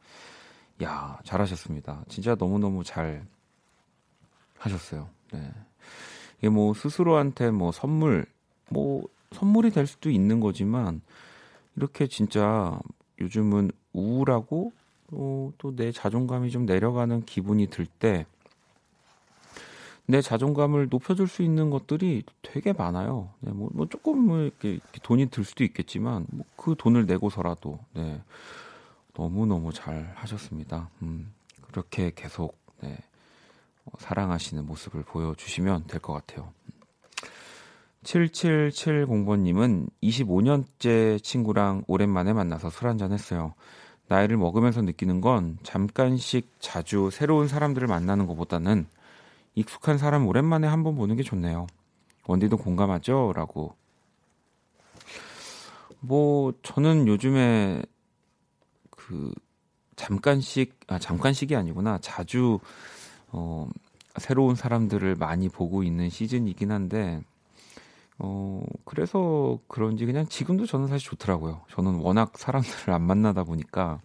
야, 0.83 1.19
잘하셨습니다. 1.25 2.05
진짜 2.09 2.35
너무너무 2.37 2.85
잘 2.85 3.27
하셨어요. 4.59 5.09
네. 5.33 5.53
이게 6.39 6.49
뭐 6.49 6.73
스스로한테 6.73 7.51
뭐 7.51 7.73
선물, 7.73 8.27
뭐 8.71 9.03
선물이 9.33 9.71
될 9.71 9.87
수도 9.87 10.09
있는 10.11 10.39
거지만 10.41 11.03
이렇게 11.79 12.09
진짜 12.09 12.79
요즘은 13.21 13.71
우울하고 13.93 14.73
어, 15.13 15.53
또내 15.59 15.93
자존감이 15.93 16.51
좀 16.51 16.67
내려가는 16.67 17.25
기분이 17.25 17.69
들 17.69 17.87
때 18.01 18.27
내 20.11 20.23
자존감을 20.23 20.89
높여줄 20.89 21.29
수 21.29 21.43
있는 21.43 21.69
것들이 21.69 22.23
되게 22.41 22.73
많아요. 22.73 23.29
네, 23.41 23.53
뭐, 23.53 23.69
뭐 23.75 23.87
조금 23.87 24.19
뭐 24.27 24.39
이렇게, 24.41 24.71
이렇게 24.71 25.01
돈이 25.03 25.27
들 25.31 25.45
수도 25.45 25.65
있겠지만 25.65 26.27
뭐 26.31 26.47
그 26.57 26.75
돈을 26.79 27.05
내고서라도 27.07 27.79
네, 27.95 28.21
너무 29.15 29.45
너무 29.47 29.71
잘 29.73 30.11
하셨습니다. 30.17 30.89
음, 31.03 31.31
그렇게 31.71 32.11
계속 32.17 32.57
네, 32.81 32.97
어, 33.85 33.91
사랑하시는 33.99 34.65
모습을 34.67 35.03
보여주시면 35.03 35.85
될 35.89 36.01
것 36.01 36.15
같아요. 36.15 36.53
7770번님은 38.09 39.91
25년째 40.03 41.23
친구랑 41.23 41.85
오랜만에 41.87 42.33
만나서 42.33 42.71
술 42.71 42.89
한잔 42.89 43.13
했어요. 43.13 43.55
나이를 44.07 44.39
먹으면서 44.39 44.81
느끼는 44.81 45.21
건 45.21 45.59
잠깐씩 45.63 46.51
자주 46.59 47.11
새로운 47.13 47.49
사람들을 47.49 47.87
만나는 47.87 48.27
것보다는 48.27 48.87
익숙한 49.55 49.99
사람 49.99 50.27
오랜만에 50.27 50.67
한 50.67 50.83
번 50.83 50.95
보는 50.97 51.17
게 51.17 51.23
좋네요. 51.23 51.67
원디도 52.27 52.57
공감하죠? 52.57 53.33
라고. 53.35 53.75
뭐, 56.01 56.53
저는 56.63 57.09
요즘에 57.09 57.83
그, 58.91 59.33
잠깐씩, 59.97 60.79
아, 60.87 60.99
잠깐씩이 60.99 61.57
아니구나. 61.57 61.99
자주, 62.01 62.61
어, 63.29 63.69
새로운 64.17 64.55
사람들을 64.55 65.17
많이 65.17 65.49
보고 65.49 65.83
있는 65.83 66.09
시즌이긴 66.09 66.71
한데, 66.71 67.21
어, 68.19 68.63
그래서 68.85 69.59
그런지 69.69 70.05
그냥 70.07 70.27
지금도 70.29 70.67
저는 70.67 70.89
사실 70.89 71.09
좋더라고요. 71.11 71.63
저는 71.71 72.01
워낙 72.01 72.37
사람들을 72.37 72.93
안 72.93 73.03
만나다 73.03 73.45
보니까 73.45 74.01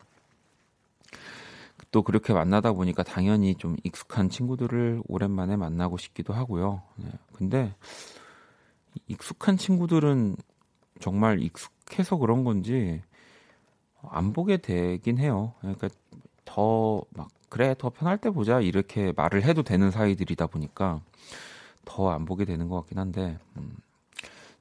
또 1.91 2.01
그렇게 2.01 2.33
만나다 2.33 2.73
보니까 2.73 3.03
당연히 3.03 3.55
좀 3.55 3.75
익숙한 3.83 4.29
친구들을 4.29 5.03
오랜만에 5.07 5.55
만나고 5.55 5.97
싶기도 5.97 6.33
하고요. 6.33 6.81
네. 6.97 7.07
근데 7.33 7.75
익숙한 9.07 9.57
친구들은 9.57 10.35
정말 10.99 11.41
익숙해서 11.41 12.17
그런 12.17 12.43
건지 12.43 13.01
안 14.01 14.33
보게 14.33 14.57
되긴 14.57 15.17
해요. 15.17 15.53
그러니까 15.61 15.89
더 16.45 17.03
막 17.15 17.29
그래 17.49 17.75
더 17.77 17.89
편할 17.89 18.17
때 18.17 18.31
보자 18.31 18.59
이렇게 18.61 19.13
말을 19.15 19.43
해도 19.43 19.61
되는 19.63 19.91
사이들이다 19.91 20.47
보니까 20.47 21.01
더 21.85 22.09
안 22.11 22.25
보게 22.25 22.45
되는 22.45 22.67
것 22.69 22.77
같긴 22.77 22.97
한데 22.97 23.37
음. 23.57 23.75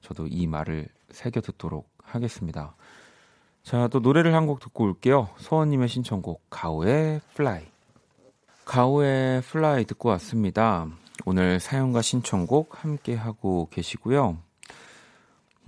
저도 0.03 0.27
이 0.29 0.47
말을 0.47 0.89
새겨 1.11 1.41
듣도록 1.41 1.89
하겠습니다. 2.03 2.75
자, 3.63 3.89
또 3.89 4.01
노래를 4.01 4.35
한 4.35 4.47
곡 4.47 4.61
듣고 4.61 4.85
올게요. 4.85 5.29
소원님의 5.39 5.89
신청곡, 5.89 6.43
가호의 6.51 7.20
Fly. 7.35 7.62
가호의 8.64 9.43
Fly 9.43 9.85
듣고 9.85 10.09
왔습니다. 10.11 10.89
오늘 11.25 11.61
사연과 11.61 12.03
신청곡 12.03 12.83
함께 12.83 13.15
하고 13.15 13.69
계시고요. 13.71 14.39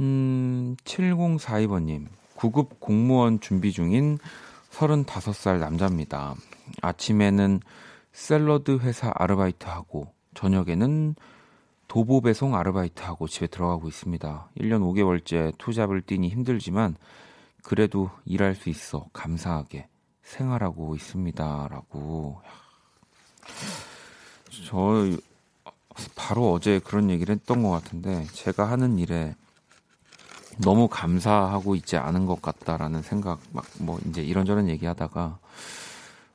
음, 0.00 0.76
7042번님. 0.84 2.06
9급 2.36 2.80
공무원 2.80 3.38
준비 3.40 3.70
중인 3.72 4.18
35살 4.72 5.58
남자입니다. 5.60 6.34
아침에는 6.82 7.60
샐러드 8.12 8.78
회사 8.80 9.12
아르바이트하고, 9.14 10.12
저녁에는 10.34 11.14
도보 11.88 12.22
배송 12.22 12.54
아르바이트하고 12.54 13.28
집에 13.28 13.46
들어가고 13.46 13.88
있습니다. 13.88 14.48
1년 14.58 14.80
5개월째 14.80 15.56
투잡을 15.58 16.02
뛰니 16.02 16.28
힘들지만, 16.28 16.96
그래도 17.62 18.10
일할 18.24 18.54
수 18.54 18.68
있어 18.68 19.06
감사하게 19.12 19.88
생활하고 20.22 20.94
있습니다. 20.94 21.68
라고. 21.70 22.40
저, 24.66 25.06
바로 26.14 26.52
어제 26.52 26.78
그런 26.78 27.10
얘기를 27.10 27.34
했던 27.34 27.62
것 27.62 27.70
같은데, 27.70 28.24
제가 28.32 28.70
하는 28.70 28.98
일에 28.98 29.34
너무 30.58 30.88
감사하고 30.88 31.74
있지 31.74 31.96
않은 31.96 32.26
것 32.26 32.40
같다라는 32.40 33.02
생각, 33.02 33.40
막, 33.52 33.64
뭐, 33.80 33.98
이제 34.08 34.22
이런저런 34.22 34.68
얘기하다가, 34.68 35.38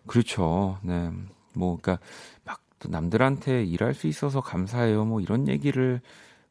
그렇죠. 0.07 0.77
네. 0.81 1.11
뭐, 1.53 1.77
그니까, 1.81 2.01
막, 2.43 2.61
남들한테 2.87 3.63
일할 3.63 3.93
수 3.93 4.07
있어서 4.07 4.41
감사해요. 4.41 5.05
뭐, 5.05 5.19
이런 5.21 5.47
얘기를 5.47 6.01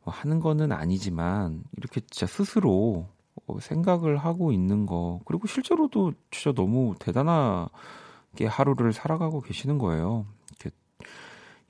뭐 0.05 0.13
하는 0.13 0.41
거는 0.41 0.73
아니지만, 0.73 1.63
이렇게 1.77 2.01
진짜 2.01 2.27
스스로 2.27 3.09
어, 3.47 3.61
생각을 3.61 4.17
하고 4.17 4.53
있는 4.53 4.87
거, 4.87 5.21
그리고 5.25 5.47
실제로도 5.47 6.13
진짜 6.31 6.53
너무 6.53 6.95
대단하게 6.99 8.47
하루를 8.47 8.93
살아가고 8.93 9.41
계시는 9.41 9.79
거예요. 9.79 10.27
이렇게 10.51 10.77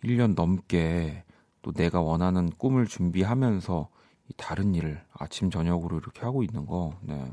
1년 0.03 0.35
넘게 0.35 1.25
또 1.63 1.73
내가 1.73 2.01
원하는 2.01 2.51
꿈을 2.51 2.87
준비하면서 2.87 3.89
다른 4.37 4.75
일을 4.75 5.03
아침 5.13 5.51
저녁으로 5.51 5.99
이렇게 5.99 6.21
하고 6.21 6.43
있는 6.43 6.67
거, 6.67 6.95
네. 7.03 7.31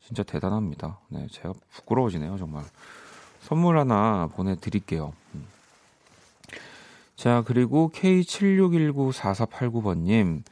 진짜 0.00 0.22
대단합니다. 0.22 0.98
네, 1.08 1.26
제가 1.30 1.52
부끄러워지네요, 1.70 2.36
정말. 2.36 2.64
선물 3.40 3.78
하나 3.78 4.28
보내 4.34 4.56
드릴게요. 4.56 5.12
음. 5.34 5.46
자, 7.22 7.44
그리고 7.46 7.92
K76194489번님, 7.94 10.42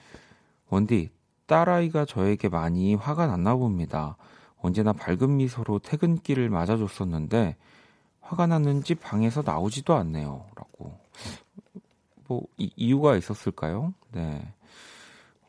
원디, 0.68 1.10
딸아이가 1.46 2.04
저에게 2.04 2.48
많이 2.48 2.94
화가 2.94 3.26
났나 3.26 3.56
봅니다. 3.56 4.16
언제나 4.60 4.92
밝은 4.92 5.38
미소로 5.38 5.80
퇴근길을 5.80 6.48
맞아줬었는데, 6.48 7.56
화가 8.20 8.46
났는지 8.46 8.94
방에서 8.94 9.42
나오지도 9.44 9.94
않네요. 9.94 10.46
라고. 10.54 10.96
뭐, 12.28 12.44
이, 12.56 12.70
이유가 12.76 13.16
있었을까요? 13.16 13.92
네. 14.12 14.40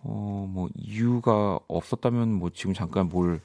어, 0.01 0.47
뭐, 0.49 0.69
이유가 0.74 1.59
없었다면 1.67 2.34
뭐 2.34 2.49
지금 2.49 2.74
잠깐 2.74 3.09
뭘 3.09 3.41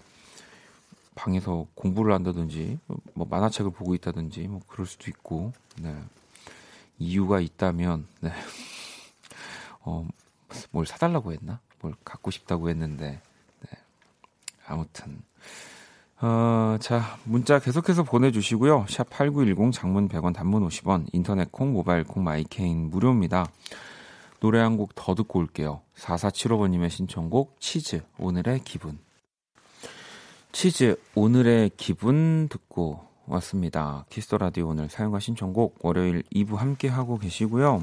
방에서 1.15 1.67
공부를 1.75 2.15
한다든지, 2.15 2.79
뭐 3.13 3.27
만화책을 3.29 3.73
보고 3.73 3.95
있다든지, 3.95 4.49
뭐 4.49 4.63
그럴 4.67 4.87
수도 4.87 5.11
있고, 5.11 5.53
네. 5.83 5.95
이유가 6.99 7.41
있다면, 7.41 8.07
네. 8.21 8.33
어, 9.81 10.07
뭘 10.71 10.87
사달라고 10.87 11.33
했나? 11.33 11.61
뭘 11.81 11.95
갖고 12.05 12.31
싶다고 12.31 12.69
했는데, 12.69 13.21
네. 13.61 13.79
아무튼. 14.67 15.23
어, 16.21 16.79
자, 16.81 17.19
문자 17.25 17.59
계속해서 17.59 18.03
보내주시고요. 18.03 18.87
sharp 18.89 19.11
8910 19.11 19.73
장문 19.73 20.09
100원 20.09 20.33
단문 20.35 20.67
50원, 20.67 21.07
인터넷 21.13 21.53
콩, 21.53 21.73
모바일 21.73 22.05
콩, 22.05 22.25
마이K는 22.25 22.89
무료입니다. 22.91 23.47
노래 24.41 24.61
한 24.61 24.77
곡 24.77 24.95
더 24.95 25.15
듣고 25.15 25.39
올게요. 25.41 25.83
4475번님의 25.97 26.91
신청곡 26.91 27.57
치즈 27.61 28.03
오늘의 28.19 28.61
기분. 28.65 28.99
치즈 30.53 30.97
오늘의 31.15 31.73
기분 31.77 32.49
듣고 32.49 33.06
왔습니다. 33.27 34.05
Kiss 34.11 34.27
the 34.27 34.39
Radio 34.39 34.69
오늘 34.69 34.89
사연과 34.89 35.21
신청곡 35.21 35.79
월요일 35.83 36.23
2부 36.35 36.57
함께 36.57 36.89
하고 36.89 37.19
계시고요. 37.19 37.83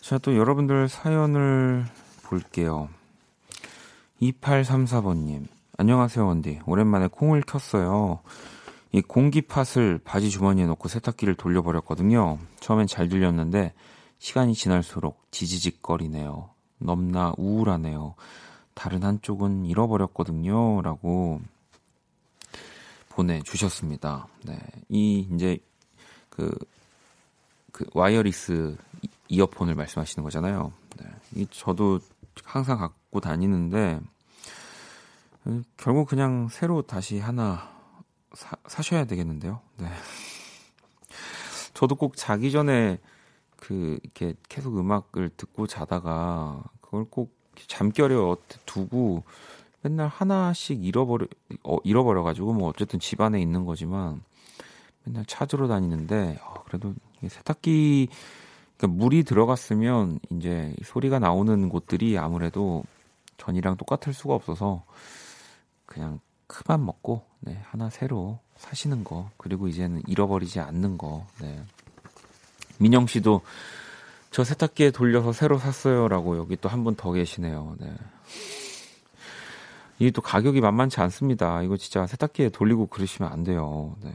자, 0.00 0.18
또 0.18 0.36
여러분들 0.36 0.88
사연을 0.88 1.84
볼게요. 2.24 2.88
2834번님. 4.22 5.46
안녕하세요, 5.76 6.26
원디. 6.26 6.60
오랜만에 6.66 7.06
콩을 7.06 7.42
켰어요. 7.42 8.20
이 8.92 9.02
공기팟을 9.02 10.00
바지 10.04 10.30
주머니에 10.30 10.66
넣고 10.66 10.88
세탁기를 10.88 11.34
돌려버렸거든요. 11.34 12.38
처음엔 12.60 12.86
잘 12.86 13.08
들렸는데 13.08 13.74
시간이 14.18 14.54
지날수록 14.54 15.20
지지직거리네요. 15.30 16.48
넘나 16.78 17.34
우울하네요. 17.36 18.14
다른 18.74 19.02
한쪽은 19.02 19.66
잃어버렸거든요. 19.66 20.82
라고 20.82 21.40
보내주셨습니다. 23.18 24.28
네. 24.44 24.56
이, 24.88 25.28
이제, 25.32 25.58
그, 26.30 26.56
그, 27.72 27.84
와이어리스 27.92 28.76
이어폰을 29.28 29.74
말씀하시는 29.74 30.22
거잖아요. 30.22 30.72
네. 30.96 31.06
이, 31.34 31.46
저도 31.50 31.98
항상 32.44 32.78
갖고 32.78 33.18
다니는데, 33.18 34.00
결국 35.76 36.08
그냥 36.08 36.48
새로 36.48 36.82
다시 36.82 37.18
하나 37.18 37.74
사, 38.34 38.56
사셔야 38.66 39.04
되겠는데요. 39.04 39.60
네. 39.78 39.88
저도 41.74 41.96
꼭 41.96 42.16
자기 42.16 42.52
전에 42.52 43.00
그 43.56 43.98
이렇게 44.02 44.34
계속 44.48 44.78
음악을 44.78 45.30
듣고 45.36 45.66
자다가 45.66 46.62
그걸 46.80 47.06
꼭 47.08 47.34
잠결에 47.66 48.14
두고 48.66 49.24
맨날 49.82 50.08
하나씩 50.08 50.84
잃어버려 50.84 51.26
어, 51.64 51.78
잃어버려 51.84 52.22
가지고 52.22 52.52
뭐 52.52 52.68
어쨌든 52.68 52.98
집 53.00 53.20
안에 53.20 53.40
있는 53.40 53.64
거지만 53.64 54.22
맨날 55.04 55.24
찾으러 55.26 55.68
다니는데 55.68 56.38
어, 56.42 56.64
그래도 56.66 56.94
세탁기 57.26 58.08
그러니까 58.76 58.98
물이 58.98 59.24
들어갔으면 59.24 60.20
이제 60.30 60.74
소리가 60.84 61.18
나오는 61.18 61.68
곳들이 61.68 62.16
아무래도 62.18 62.84
전이랑 63.38 63.76
똑같을 63.76 64.12
수가 64.12 64.34
없어서 64.34 64.84
그냥 65.86 66.20
그만 66.46 66.84
먹고 66.84 67.22
네, 67.40 67.60
하나 67.64 67.90
새로 67.90 68.38
사시는 68.56 69.04
거 69.04 69.30
그리고 69.36 69.68
이제는 69.68 70.02
잃어버리지 70.06 70.60
않는 70.60 70.98
거 70.98 71.26
네. 71.40 71.62
민영 72.78 73.06
씨도 73.06 73.42
저 74.30 74.44
세탁기에 74.44 74.90
돌려서 74.90 75.32
새로 75.32 75.58
샀어요라고 75.58 76.36
여기 76.38 76.56
또 76.56 76.68
한 76.68 76.84
분 76.84 76.94
더 76.96 77.12
계시네요. 77.12 77.76
네. 77.80 77.92
이게 79.98 80.10
또 80.10 80.22
가격이 80.22 80.60
만만치 80.60 81.00
않습니다. 81.00 81.62
이거 81.62 81.76
진짜 81.76 82.06
세탁기에 82.06 82.50
돌리고 82.50 82.86
그러시면 82.86 83.32
안 83.32 83.42
돼요. 83.44 83.96
네. 84.02 84.14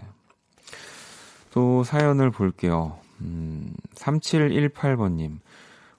또 1.52 1.84
사연을 1.84 2.32
볼게요. 2.32 2.98
음, 3.22 3.74
3718번님. 3.96 5.40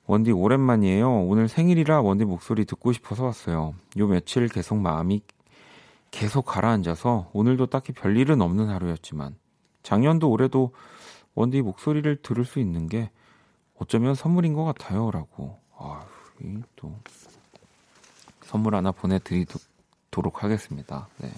원디 0.07 0.33
오랜만이에요. 0.33 1.25
오늘 1.25 1.49
생일이라 1.49 2.03
원디 2.03 2.25
목소리 2.25 2.65
듣고 2.65 2.93
싶어서 2.93 3.25
왔어요. 3.25 3.75
요 3.99 4.07
며칠 4.07 4.49
계속 4.49 4.77
마음이 4.77 5.23
계속 6.11 6.45
가라앉아서 6.45 7.31
오늘도 7.33 7.67
딱히 7.67 7.93
별일은 7.93 8.41
없는 8.41 8.69
하루였지만 8.69 9.35
작년도 9.83 10.31
올해도 10.31 10.73
원디 11.35 11.63
목소리를 11.63 12.17
들을 12.23 12.45
수 12.45 12.59
있는 12.59 12.87
게 12.89 13.11
어쩌면 13.79 14.15
선물인 14.15 14.55
것 14.55 14.65
같아요. 14.65 15.11
라고. 15.11 15.59
아, 15.77 16.05
또 16.77 16.97
선물 18.43 18.75
하나 18.75 18.93
보내드리도록 18.93 19.74
하겠습니다. 20.23 21.09
네. 21.19 21.29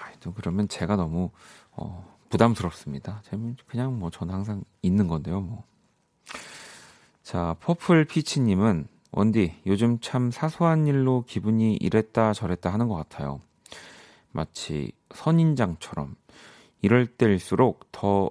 아, 0.00 0.10
또 0.20 0.32
그러면 0.32 0.68
제가 0.68 0.96
너무 0.96 1.30
어, 1.72 2.14
부담스럽습니다. 2.30 3.22
그냥 3.66 3.98
뭐 3.98 4.10
저는 4.10 4.32
항상 4.34 4.64
있는 4.82 5.08
건데요. 5.08 5.40
뭐. 5.40 5.64
자, 7.22 7.56
퍼플 7.60 8.04
피치님은 8.04 8.86
원디 9.12 9.54
요즘 9.66 10.00
참 10.00 10.30
사소한 10.30 10.86
일로 10.86 11.24
기분이 11.26 11.76
이랬다 11.76 12.32
저랬다 12.32 12.72
하는 12.72 12.88
것 12.88 12.96
같아요. 12.96 13.40
마치 14.32 14.92
선인장처럼 15.14 16.16
이럴 16.82 17.06
때일수록 17.06 17.90
더 17.92 18.30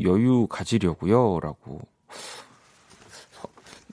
여유 0.00 0.46
가지려고요. 0.48 1.40
라고. 1.40 1.80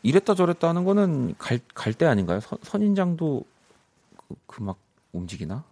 이랬다 0.03 0.35
저랬다 0.35 0.69
하는 0.69 0.85
거는 0.85 1.35
갈, 1.37 1.59
갈 1.73 1.93
때 1.93 2.05
아닌가요? 2.05 2.39
선, 2.39 2.57
선인장도 2.61 3.43
그 4.47 4.63
막 4.63 4.79
움직이나? 5.11 5.63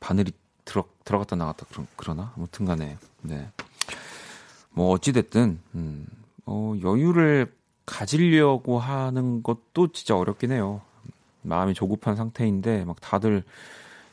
바늘이 0.00 0.32
들어, 0.64 0.84
들어갔다 1.04 1.36
나갔다 1.36 1.66
그러, 1.70 1.84
그러나? 1.96 2.32
아무튼 2.36 2.66
간에, 2.66 2.98
네. 3.22 3.50
뭐, 4.70 4.90
어찌 4.90 5.12
됐든, 5.12 5.60
음, 5.74 6.06
어, 6.46 6.74
여유를 6.82 7.54
가지려고 7.86 8.78
하는 8.78 9.42
것도 9.42 9.92
진짜 9.92 10.16
어렵긴 10.16 10.52
해요. 10.52 10.82
마음이 11.42 11.74
조급한 11.74 12.16
상태인데, 12.16 12.84
막 12.84 13.00
다들, 13.00 13.44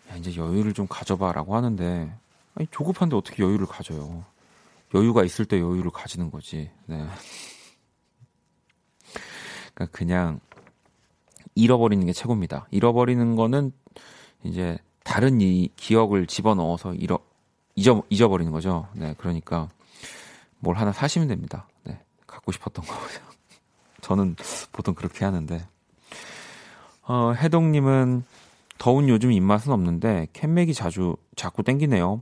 야, 0.09 0.15
이제 0.15 0.35
여유를 0.35 0.73
좀 0.73 0.87
가져봐라고 0.89 1.55
하는데 1.55 2.13
아니, 2.55 2.67
조급한데 2.71 3.15
어떻게 3.15 3.43
여유를 3.43 3.65
가져요? 3.65 4.25
여유가 4.93 5.23
있을 5.23 5.45
때 5.45 5.59
여유를 5.59 5.91
가지는 5.91 6.31
거지. 6.31 6.69
네. 6.85 7.07
그러니까 9.73 9.97
그냥 9.97 10.39
잃어버리는 11.55 12.05
게 12.05 12.11
최고입니다. 12.13 12.67
잃어버리는 12.71 13.35
거는 13.35 13.71
이제 14.43 14.77
다른 15.03 15.41
이 15.41 15.69
기억을 15.75 16.27
집어넣어서 16.27 16.93
잃어 16.93 17.19
잊어 17.75 18.03
잊어버리는 18.09 18.51
거죠. 18.51 18.87
네, 18.93 19.15
그러니까 19.17 19.69
뭘 20.59 20.77
하나 20.77 20.91
사시면 20.91 21.27
됩니다. 21.27 21.67
네, 21.83 21.99
갖고 22.27 22.51
싶었던 22.51 22.85
거. 22.85 22.93
저는 24.01 24.35
보통 24.71 24.93
그렇게 24.93 25.25
하는데. 25.25 25.65
어, 27.03 27.33
해동님은 27.33 28.23
더운 28.77 29.09
요즘 29.09 29.31
입맛은 29.31 29.71
없는데 29.71 30.27
캔맥이 30.33 30.73
자주 30.73 31.15
자꾸 31.35 31.63
땡기네요. 31.63 32.21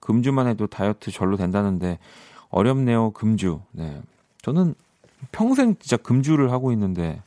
금주만 0.00 0.46
해도 0.48 0.66
다이어트 0.66 1.10
절로 1.10 1.36
된다는데 1.36 1.98
어렵네요. 2.50 3.10
금주. 3.12 3.60
네, 3.72 4.00
저는 4.42 4.74
평생 5.32 5.76
진짜 5.78 5.96
금주를 5.96 6.52
하고 6.52 6.72
있는데 6.72 7.22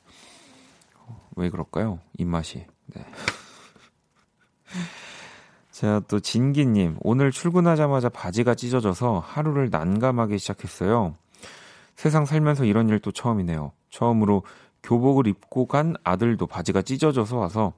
왜 1.35 1.49
그럴까요? 1.49 1.99
입맛이. 2.17 2.65
네. 2.87 3.05
자, 5.77 6.01
또 6.07 6.19
진기님. 6.19 6.97
오늘 7.01 7.29
출근하자마자 7.29 8.09
바지가 8.09 8.55
찢어져서 8.55 9.19
하루를 9.19 9.69
난감하게 9.69 10.39
시작했어요. 10.39 11.13
세상 11.95 12.25
살면서 12.25 12.65
이런 12.65 12.89
일도 12.89 13.11
처음이네요. 13.11 13.73
처음으로 13.91 14.41
교복을 14.81 15.27
입고 15.27 15.67
간 15.67 15.95
아들도 16.03 16.47
바지가 16.47 16.81
찢어져서 16.81 17.37
와서 17.37 17.73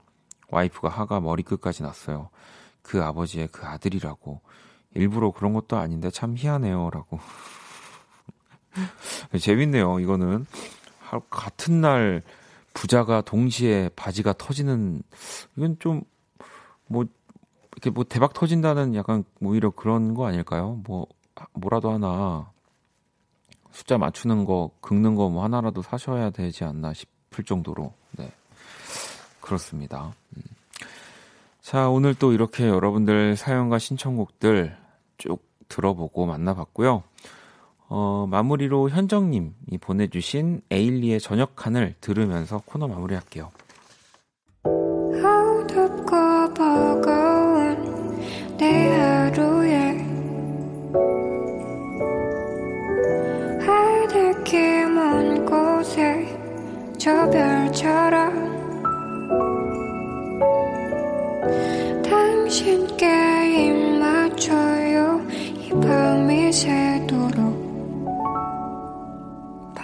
와이프가 0.47 0.87
화가 0.87 1.19
머리끝까지 1.19 1.83
났어요. 1.83 2.29
그 2.81 3.03
아버지의 3.03 3.49
그 3.51 3.65
아들이라고. 3.65 4.39
일부러 4.95 5.31
그런 5.31 5.51
것도 5.51 5.75
아닌데 5.75 6.09
참 6.09 6.37
희한해요. 6.37 6.91
라고. 6.93 7.19
재밌네요. 9.37 9.99
이거는. 9.99 10.45
같은 11.29 11.81
날 11.81 12.23
부자가 12.73 13.19
동시에 13.19 13.89
바지가 13.97 14.35
터지는, 14.37 15.03
이건 15.57 15.75
좀, 15.79 16.03
뭐, 16.87 17.03
이렇게 17.79 17.89
뭐 17.91 18.03
대박 18.03 18.33
터진다는 18.33 18.93
약간 18.95 19.23
오히려 19.41 19.69
그런 19.69 20.13
거 20.13 20.27
아닐까요? 20.27 20.81
뭐 20.83 21.07
뭐라도 21.53 21.91
하나 21.91 22.51
숫자 23.71 23.97
맞추는 23.97 24.43
거, 24.43 24.71
긁는 24.81 25.15
거 25.15 25.29
뭐 25.29 25.43
하나라도 25.45 25.81
사셔야 25.81 26.29
되지 26.29 26.65
않나 26.65 26.93
싶을 26.93 27.45
정도로 27.45 27.93
네 28.17 28.29
그렇습니다. 29.39 30.13
음. 30.35 30.41
자 31.61 31.87
오늘 31.89 32.13
또 32.15 32.33
이렇게 32.33 32.67
여러분들 32.67 33.37
사연과 33.37 33.79
신청곡들 33.79 34.75
쭉 35.17 35.41
들어보고 35.69 36.25
만나봤고요. 36.25 37.03
어, 37.87 38.27
마무리로 38.29 38.89
현정님이 38.89 39.77
보내주신 39.79 40.61
에일리의 40.69 41.21
저녁 41.21 41.55
칸을 41.55 41.95
들으면서 42.01 42.61
코너 42.65 42.87
마무리할게요. 42.89 43.51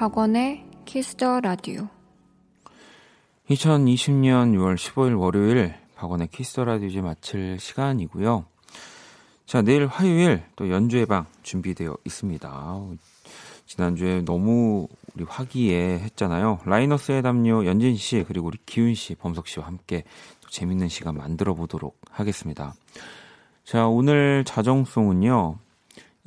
박원의 0.06 0.64
Kiss 0.86 1.17
the 1.17 1.40
Radio 1.40 1.88
2020년 3.50 4.54
6월 4.54 4.76
15일 4.76 5.20
월요일 5.20 5.74
박원의 5.96 6.28
Kiss 6.28 6.48
the 6.48 6.64
Radio 6.64 6.88
이제 6.88 7.02
마칠 7.02 7.58
시간이고요. 7.60 8.46
자, 9.48 9.64
내일 9.64 9.88
화요일 9.88 10.44
또 10.56 10.70
연주회 10.70 11.06
방 11.06 11.26
준비되어 11.42 11.98
있습니다. 12.06 12.82
지난주에 13.66 14.22
너무 14.22 14.88
우리 15.16 15.24
화기애애 15.28 16.02
했잖아요. 16.04 16.60
라이너스의 16.66 17.24
담요 17.24 17.66
연진 17.66 17.98
씨 17.98 18.24
그리고 18.28 18.46
우리 18.46 18.60
기훈 18.64 18.94
씨, 18.94 19.16
범석 19.16 19.48
씨와 19.48 19.66
함께 19.66 20.04
또 20.42 20.50
재밌는 20.50 20.88
시간 20.88 21.16
만들어 21.16 21.56
보도록 21.56 22.00
하겠습니다. 22.12 22.76
자, 23.64 23.88
오늘 23.88 24.44
자정송은요. 24.46 25.58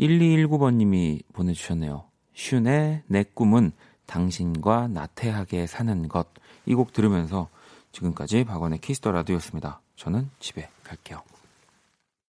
1219번 0.01 0.75
님이 0.75 1.23
보내 1.33 1.53
주셨네요. 1.53 2.08
슌의 2.39 3.03
내 3.09 3.25
꿈은 3.35 3.73
당신과 4.07 4.89
나태하게 4.89 5.67
사는 5.67 6.09
것. 6.09 6.29
이 6.67 6.75
곡 6.75 6.93
들으면서 6.93 7.49
지금까지 7.93 8.45
박원의 8.45 8.79
Kiss 8.81 8.98
the 8.98 9.11
Radio였습니다. 9.11 9.81
저는 9.97 10.31
집에 10.39 10.69
갈게요. 10.85 11.23